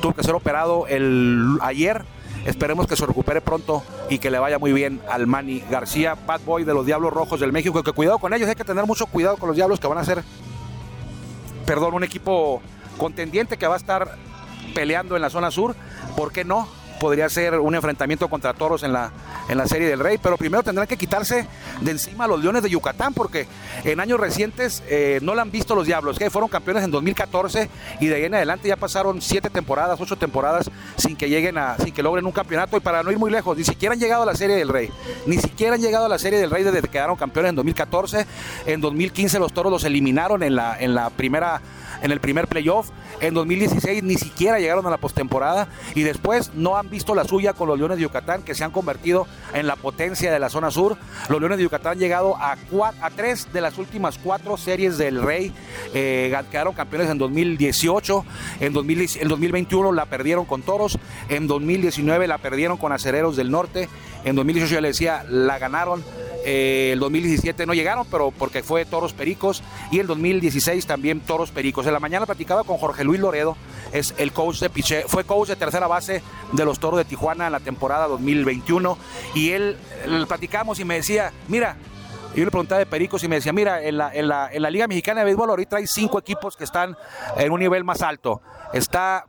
Tuvo 0.00 0.12
que 0.12 0.22
ser 0.22 0.34
operado 0.34 0.86
el, 0.88 1.58
ayer. 1.62 2.04
Esperemos 2.44 2.86
que 2.86 2.96
se 2.96 3.06
recupere 3.06 3.40
pronto 3.40 3.82
y 4.10 4.18
que 4.18 4.30
le 4.30 4.38
vaya 4.38 4.58
muy 4.58 4.72
bien 4.72 5.00
al 5.10 5.26
Manny 5.26 5.60
García, 5.70 6.14
bad 6.26 6.42
boy 6.42 6.64
de 6.64 6.74
los 6.74 6.84
Diablos 6.84 7.12
Rojos 7.12 7.40
del 7.40 7.52
México. 7.52 7.82
Que 7.82 7.92
cuidado 7.92 8.18
con 8.18 8.34
ellos, 8.34 8.48
hay 8.48 8.54
que 8.54 8.64
tener 8.64 8.84
mucho 8.86 9.06
cuidado 9.06 9.36
con 9.38 9.48
los 9.48 9.56
Diablos 9.56 9.80
que 9.80 9.86
van 9.86 9.98
a 9.98 10.04
ser, 10.04 10.22
perdón, 11.64 11.94
un 11.94 12.04
equipo 12.04 12.60
contendiente 12.98 13.56
que 13.56 13.66
va 13.66 13.74
a 13.74 13.78
estar 13.78 14.16
peleando 14.74 15.16
en 15.16 15.22
la 15.22 15.30
zona 15.30 15.50
sur. 15.50 15.74
¿Por 16.16 16.32
qué 16.32 16.44
no? 16.44 16.68
Podría 17.04 17.28
ser 17.28 17.60
un 17.60 17.74
enfrentamiento 17.74 18.28
contra 18.28 18.54
toros 18.54 18.82
en 18.82 18.90
la, 18.90 19.12
en 19.50 19.58
la 19.58 19.68
Serie 19.68 19.86
del 19.90 19.98
Rey, 19.98 20.16
pero 20.16 20.38
primero 20.38 20.62
tendrán 20.62 20.86
que 20.86 20.96
quitarse 20.96 21.46
de 21.82 21.90
encima 21.90 22.24
a 22.24 22.28
los 22.28 22.40
Leones 22.40 22.62
de 22.62 22.70
Yucatán, 22.70 23.12
porque 23.12 23.46
en 23.84 24.00
años 24.00 24.18
recientes 24.18 24.82
eh, 24.88 25.18
no 25.20 25.34
la 25.34 25.42
han 25.42 25.50
visto 25.50 25.74
los 25.74 25.86
Diablos, 25.86 26.18
que 26.18 26.30
fueron 26.30 26.48
campeones 26.48 26.82
en 26.82 26.90
2014 26.90 27.68
y 28.00 28.06
de 28.06 28.14
ahí 28.14 28.24
en 28.24 28.32
adelante 28.32 28.68
ya 28.68 28.76
pasaron 28.76 29.20
siete 29.20 29.50
temporadas, 29.50 30.00
ocho 30.00 30.16
temporadas 30.16 30.70
sin 30.96 31.14
que 31.14 31.28
lleguen 31.28 31.58
a, 31.58 31.76
sin 31.76 31.92
que 31.92 32.02
logren 32.02 32.24
un 32.24 32.32
campeonato. 32.32 32.78
Y 32.78 32.80
para 32.80 33.02
no 33.02 33.12
ir 33.12 33.18
muy 33.18 33.30
lejos, 33.30 33.54
ni 33.54 33.64
siquiera 33.64 33.92
han 33.92 34.00
llegado 34.00 34.22
a 34.22 34.26
la 34.26 34.34
Serie 34.34 34.56
del 34.56 34.70
Rey, 34.70 34.88
ni 35.26 35.36
siquiera 35.36 35.74
han 35.74 35.82
llegado 35.82 36.06
a 36.06 36.08
la 36.08 36.18
Serie 36.18 36.38
del 36.38 36.50
Rey 36.50 36.64
desde 36.64 36.80
que 36.80 36.88
quedaron 36.88 37.16
campeones 37.16 37.50
en 37.50 37.56
2014, 37.56 38.26
en 38.64 38.80
2015 38.80 39.38
los 39.40 39.52
toros 39.52 39.70
los 39.70 39.84
eliminaron 39.84 40.42
en 40.42 40.56
la, 40.56 40.80
en 40.80 40.94
la 40.94 41.10
primera 41.10 41.60
en 42.04 42.12
el 42.12 42.20
primer 42.20 42.46
playoff. 42.46 42.90
En 43.20 43.34
2016 43.34 44.02
ni 44.04 44.16
siquiera 44.16 44.60
llegaron 44.60 44.86
a 44.86 44.90
la 44.90 44.98
postemporada 44.98 45.68
y 45.94 46.02
después 46.02 46.52
no 46.54 46.76
han 46.76 46.90
visto 46.90 47.14
la 47.14 47.24
suya 47.24 47.54
con 47.54 47.66
los 47.66 47.78
Leones 47.78 47.96
de 47.96 48.02
Yucatán 48.02 48.42
que 48.42 48.54
se 48.54 48.62
han 48.62 48.70
convertido 48.70 49.26
en 49.54 49.66
la 49.66 49.74
potencia 49.74 50.30
de 50.30 50.38
la 50.38 50.50
zona 50.50 50.70
sur. 50.70 50.98
Los 51.30 51.40
Leones 51.40 51.56
de 51.58 51.64
Yucatán 51.64 51.92
han 51.92 51.98
llegado 51.98 52.36
a, 52.36 52.56
tres 53.16 53.48
de 53.52 53.60
las 53.62 53.78
últimas 53.78 54.18
cuatro 54.18 54.56
series 54.58 54.98
del 54.98 55.22
Rey. 55.22 55.52
Eh, 55.94 56.36
quedaron 56.50 56.74
campeones 56.74 57.08
en 57.08 57.16
2018, 57.16 58.24
en, 58.60 58.72
2021 58.72 59.92
la 59.92 60.04
perdieron 60.04 60.44
con 60.44 60.62
Toros, 60.62 60.98
en 61.30 61.46
2019 61.46 62.28
la 62.28 62.36
perdieron 62.36 62.76
con 62.76 62.92
Acereros 62.92 63.36
del 63.36 63.50
Norte, 63.50 63.88
en 64.24 64.36
2018 64.36 64.74
ya 64.74 64.80
le 64.80 64.88
decía, 64.88 65.24
la 65.28 65.58
ganaron 65.58 66.02
Eh, 66.44 66.90
el 66.92 66.98
2017 66.98 67.64
no 67.64 67.72
llegaron, 67.72 68.06
pero 68.10 68.30
porque 68.30 68.62
fue 68.62 68.84
Toros 68.84 69.14
Pericos. 69.14 69.62
Y 69.90 69.98
el 69.98 70.06
2016 70.06 70.86
también 70.86 71.20
Toros 71.20 71.50
Pericos. 71.50 71.86
En 71.86 71.94
la 71.94 72.00
mañana 72.00 72.26
platicaba 72.26 72.64
con 72.64 72.76
Jorge 72.76 73.02
Luis 73.02 73.18
Loredo, 73.20 73.56
es 73.92 74.14
el 74.18 74.32
coach 74.32 74.60
de 74.60 74.68
Piché, 74.68 75.04
fue 75.06 75.24
coach 75.24 75.48
de 75.48 75.56
tercera 75.56 75.86
base 75.86 76.22
de 76.52 76.64
los 76.64 76.78
Toros 76.78 76.98
de 76.98 77.04
Tijuana 77.04 77.46
en 77.46 77.52
la 77.52 77.60
temporada 77.60 78.06
2021. 78.08 78.98
Y 79.34 79.50
él, 79.50 79.76
él 80.04 80.26
platicamos 80.26 80.78
y 80.80 80.84
me 80.84 80.96
decía, 80.96 81.32
mira, 81.48 81.76
yo 82.34 82.44
le 82.44 82.50
preguntaba 82.50 82.78
de 82.78 82.86
Pericos 82.86 83.24
y 83.24 83.28
me 83.28 83.36
decía, 83.36 83.52
mira, 83.52 83.82
en 83.82 83.96
la 83.96 84.70
Liga 84.70 84.86
Mexicana 84.86 85.20
de 85.20 85.26
Béisbol 85.26 85.48
ahorita 85.48 85.78
hay 85.78 85.86
cinco 85.86 86.18
equipos 86.18 86.56
que 86.56 86.64
están 86.64 86.96
en 87.38 87.52
un 87.52 87.60
nivel 87.60 87.84
más 87.84 88.02
alto. 88.02 88.42
Está 88.72 89.24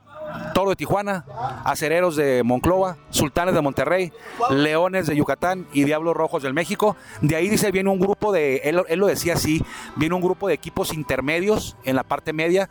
Toro 0.53 0.71
de 0.71 0.75
Tijuana, 0.75 1.25
Acereros 1.63 2.15
de 2.15 2.43
Monclova, 2.43 2.97
Sultanes 3.09 3.55
de 3.55 3.61
Monterrey, 3.61 4.13
Leones 4.49 5.07
de 5.07 5.15
Yucatán 5.15 5.67
y 5.73 5.83
Diablos 5.83 6.15
Rojos 6.15 6.43
del 6.43 6.53
México. 6.53 6.95
De 7.21 7.35
ahí 7.35 7.49
dice, 7.49 7.71
viene 7.71 7.89
un 7.89 7.99
grupo 7.99 8.31
de, 8.31 8.57
él, 8.63 8.81
él 8.87 8.99
lo 8.99 9.07
decía 9.07 9.33
así, 9.33 9.63
viene 9.95 10.15
un 10.15 10.21
grupo 10.21 10.47
de 10.47 10.53
equipos 10.53 10.93
intermedios 10.93 11.75
en 11.83 11.95
la 11.95 12.03
parte 12.03 12.33
media. 12.33 12.69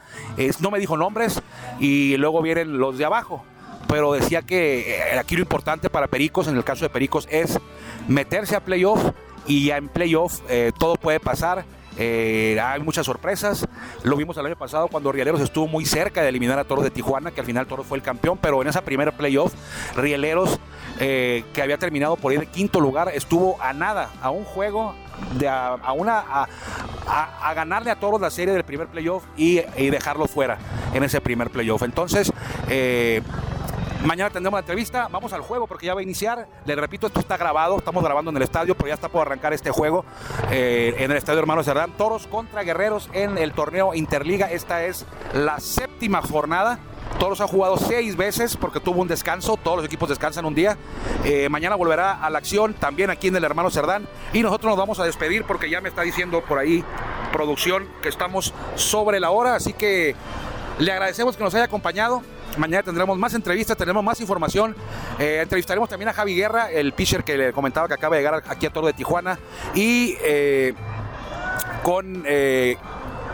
No 0.60 0.70
me 0.70 0.78
dijo 0.78 0.96
nombres 0.96 1.42
y 1.78 2.16
luego 2.16 2.42
vienen 2.42 2.78
los 2.78 2.98
de 2.98 3.04
abajo 3.04 3.44
pero 3.88 4.12
decía 4.12 4.42
que 4.42 4.96
eh, 4.96 5.18
aquí 5.18 5.36
lo 5.36 5.42
importante 5.42 5.90
para 5.90 6.08
Pericos, 6.08 6.48
en 6.48 6.56
el 6.56 6.64
caso 6.64 6.84
de 6.84 6.90
Pericos, 6.90 7.28
es 7.30 7.60
meterse 8.08 8.56
a 8.56 8.60
playoff 8.60 9.12
y 9.46 9.66
ya 9.66 9.76
en 9.76 9.88
playoff 9.88 10.40
eh, 10.48 10.72
todo 10.78 10.96
puede 10.96 11.20
pasar. 11.20 11.64
Eh, 11.98 12.58
hay 12.60 12.80
muchas 12.80 13.06
sorpresas. 13.06 13.66
Lo 14.02 14.16
vimos 14.16 14.36
el 14.36 14.46
año 14.46 14.56
pasado 14.56 14.88
cuando 14.88 15.12
Rieleros 15.12 15.40
estuvo 15.40 15.66
muy 15.66 15.84
cerca 15.84 16.22
de 16.22 16.28
eliminar 16.28 16.58
a 16.58 16.64
Toros 16.64 16.84
de 16.84 16.90
Tijuana, 16.90 17.30
que 17.30 17.40
al 17.40 17.46
final 17.46 17.66
Toros 17.66 17.86
fue 17.86 17.98
el 17.98 18.02
campeón, 18.02 18.38
pero 18.40 18.60
en 18.62 18.68
esa 18.68 18.82
primera 18.82 19.12
playoff, 19.12 19.52
Rieleros, 19.96 20.58
eh, 21.00 21.44
que 21.52 21.62
había 21.62 21.78
terminado 21.78 22.16
por 22.16 22.32
ir 22.32 22.40
de 22.40 22.46
quinto 22.46 22.80
lugar, 22.80 23.10
estuvo 23.14 23.60
a 23.60 23.72
nada, 23.72 24.10
a 24.22 24.30
un 24.30 24.44
juego, 24.44 24.94
de 25.38 25.48
a, 25.48 25.92
una, 25.94 26.24
a, 27.06 27.54
ganarle 27.54 27.90
a 27.90 27.96
Toros 27.96 28.20
la 28.20 28.30
serie 28.30 28.52
del 28.52 28.64
primer 28.64 28.88
playoff 28.88 29.24
y, 29.36 29.60
y 29.76 29.90
dejarlo 29.90 30.26
fuera 30.26 30.58
en 30.92 31.04
ese 31.04 31.20
primer 31.20 31.50
playoff. 31.50 31.82
Entonces, 31.82 32.32
eh, 32.68 33.22
Mañana 34.04 34.28
tendremos 34.28 34.58
la 34.58 34.60
entrevista, 34.60 35.08
vamos 35.10 35.32
al 35.32 35.40
juego 35.40 35.66
porque 35.66 35.86
ya 35.86 35.94
va 35.94 36.00
a 36.00 36.02
iniciar. 36.02 36.46
Les 36.66 36.76
repito, 36.76 37.06
esto 37.06 37.20
está 37.20 37.38
grabado, 37.38 37.78
estamos 37.78 38.04
grabando 38.04 38.30
en 38.30 38.36
el 38.36 38.42
estadio, 38.42 38.74
pero 38.74 38.88
ya 38.88 38.94
está 38.94 39.08
por 39.08 39.26
arrancar 39.26 39.54
este 39.54 39.70
juego 39.70 40.04
eh, 40.50 40.94
en 40.98 41.10
el 41.10 41.16
estadio 41.16 41.38
Hermano 41.38 41.62
Cerdán. 41.62 41.92
Toros 41.96 42.26
contra 42.26 42.62
Guerreros 42.64 43.08
en 43.14 43.38
el 43.38 43.52
torneo 43.52 43.94
Interliga. 43.94 44.50
Esta 44.50 44.84
es 44.84 45.06
la 45.32 45.58
séptima 45.58 46.20
jornada. 46.20 46.80
Toros 47.18 47.40
ha 47.40 47.48
jugado 47.48 47.78
seis 47.78 48.14
veces 48.14 48.58
porque 48.58 48.78
tuvo 48.78 49.00
un 49.00 49.08
descanso. 49.08 49.56
Todos 49.56 49.78
los 49.78 49.86
equipos 49.86 50.10
descansan 50.10 50.44
un 50.44 50.54
día. 50.54 50.76
Eh, 51.24 51.48
mañana 51.48 51.74
volverá 51.74 52.22
a 52.22 52.28
la 52.28 52.36
acción 52.36 52.74
también 52.74 53.08
aquí 53.08 53.28
en 53.28 53.36
el 53.36 53.44
Hermano 53.44 53.70
Cerdán. 53.70 54.06
Y 54.34 54.42
nosotros 54.42 54.68
nos 54.72 54.78
vamos 54.78 55.00
a 55.00 55.04
despedir 55.04 55.44
porque 55.44 55.70
ya 55.70 55.80
me 55.80 55.88
está 55.88 56.02
diciendo 56.02 56.42
por 56.42 56.58
ahí 56.58 56.84
producción 57.32 57.88
que 58.02 58.10
estamos 58.10 58.52
sobre 58.74 59.18
la 59.18 59.30
hora. 59.30 59.54
Así 59.54 59.72
que 59.72 60.14
le 60.78 60.92
agradecemos 60.92 61.38
que 61.38 61.44
nos 61.44 61.54
haya 61.54 61.64
acompañado. 61.64 62.22
Mañana 62.56 62.82
tendremos 62.82 63.18
más 63.18 63.34
entrevistas, 63.34 63.76
tendremos 63.76 64.04
más 64.04 64.20
información. 64.20 64.76
Eh, 65.18 65.40
entrevistaremos 65.42 65.88
también 65.88 66.08
a 66.08 66.12
Javi 66.12 66.36
Guerra, 66.36 66.70
el 66.70 66.92
pitcher 66.92 67.24
que 67.24 67.36
le 67.36 67.52
comentaba 67.52 67.88
que 67.88 67.94
acaba 67.94 68.16
de 68.16 68.22
llegar 68.22 68.42
aquí 68.46 68.66
a 68.66 68.70
Toro 68.70 68.86
de 68.86 68.92
Tijuana. 68.92 69.38
Y 69.74 70.16
eh, 70.22 70.74
con 71.82 72.22
eh, 72.26 72.76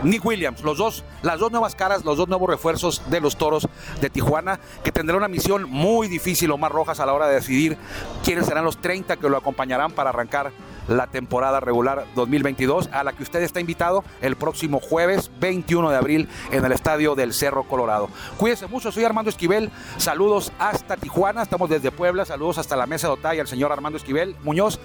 Nick 0.03 0.25
Williams, 0.25 0.63
los 0.63 0.77
dos, 0.77 1.03
las 1.21 1.39
dos 1.39 1.51
nuevas 1.51 1.75
caras, 1.75 2.03
los 2.03 2.17
dos 2.17 2.27
nuevos 2.27 2.49
refuerzos 2.49 3.03
de 3.09 3.21
los 3.21 3.37
toros 3.37 3.67
de 3.99 4.09
Tijuana, 4.09 4.59
que 4.83 4.91
tendrá 4.91 5.15
una 5.15 5.27
misión 5.27 5.69
muy 5.69 6.07
difícil, 6.07 6.51
Omar 6.51 6.71
Rojas, 6.71 6.99
a 6.99 7.05
la 7.05 7.13
hora 7.13 7.27
de 7.27 7.35
decidir 7.35 7.77
quiénes 8.23 8.47
serán 8.47 8.65
los 8.65 8.77
30 8.77 9.17
que 9.17 9.29
lo 9.29 9.37
acompañarán 9.37 9.91
para 9.91 10.09
arrancar 10.09 10.51
la 10.87 11.07
temporada 11.07 11.59
regular 11.59 12.05
2022, 12.15 12.89
a 12.91 13.03
la 13.03 13.13
que 13.13 13.23
usted 13.23 13.41
está 13.41 13.59
invitado 13.59 14.03
el 14.21 14.35
próximo 14.35 14.79
jueves 14.79 15.31
21 15.39 15.89
de 15.89 15.97
abril 15.97 16.29
en 16.51 16.65
el 16.65 16.71
estadio 16.71 17.15
del 17.15 17.33
Cerro 17.33 17.63
Colorado. 17.63 18.09
Cuídese 18.37 18.67
mucho, 18.67 18.91
soy 18.91 19.03
Armando 19.03 19.29
Esquivel, 19.29 19.71
saludos 19.97 20.51
hasta 20.59 20.97
Tijuana, 20.97 21.43
estamos 21.43 21.69
desde 21.69 21.91
Puebla, 21.91 22.25
saludos 22.25 22.57
hasta 22.57 22.75
la 22.75 22.85
mesa 22.85 23.07
de 23.07 23.13
Otay 23.13 23.39
al 23.39 23.47
señor 23.47 23.71
Armando 23.71 23.97
Esquivel 23.97 24.35
Muñoz, 24.43 24.79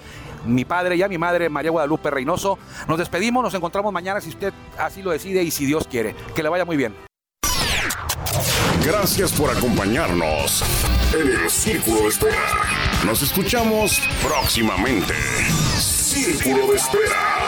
mi 0.45 0.65
padre 0.65 0.95
y 0.95 1.03
a 1.03 1.07
mi 1.07 1.17
madre 1.17 1.49
María 1.49 1.71
Guadalupe 1.71 2.09
Reynoso. 2.09 2.57
Nos 2.87 2.97
despedimos, 2.97 3.43
nos 3.43 3.53
encontramos 3.53 3.91
mañana 3.93 4.21
si 4.21 4.29
usted 4.29 4.53
así 4.77 5.01
lo 5.01 5.11
decide 5.11 5.43
y 5.43 5.51
si 5.51 5.65
Dios 5.65 5.87
quiere. 5.87 6.15
Que 6.35 6.43
le 6.43 6.49
vaya 6.49 6.65
muy 6.65 6.77
bien. 6.77 6.95
Gracias 8.85 9.33
por 9.33 9.49
acompañarnos 9.49 10.63
en 11.13 11.27
el 11.27 11.49
Círculo 11.49 12.03
de 12.03 12.07
Espera. 12.07 12.53
Nos 13.05 13.21
escuchamos 13.21 13.99
próximamente. 14.23 15.13
Círculo 16.17 16.67
de 16.71 16.77
Espera. 16.77 17.46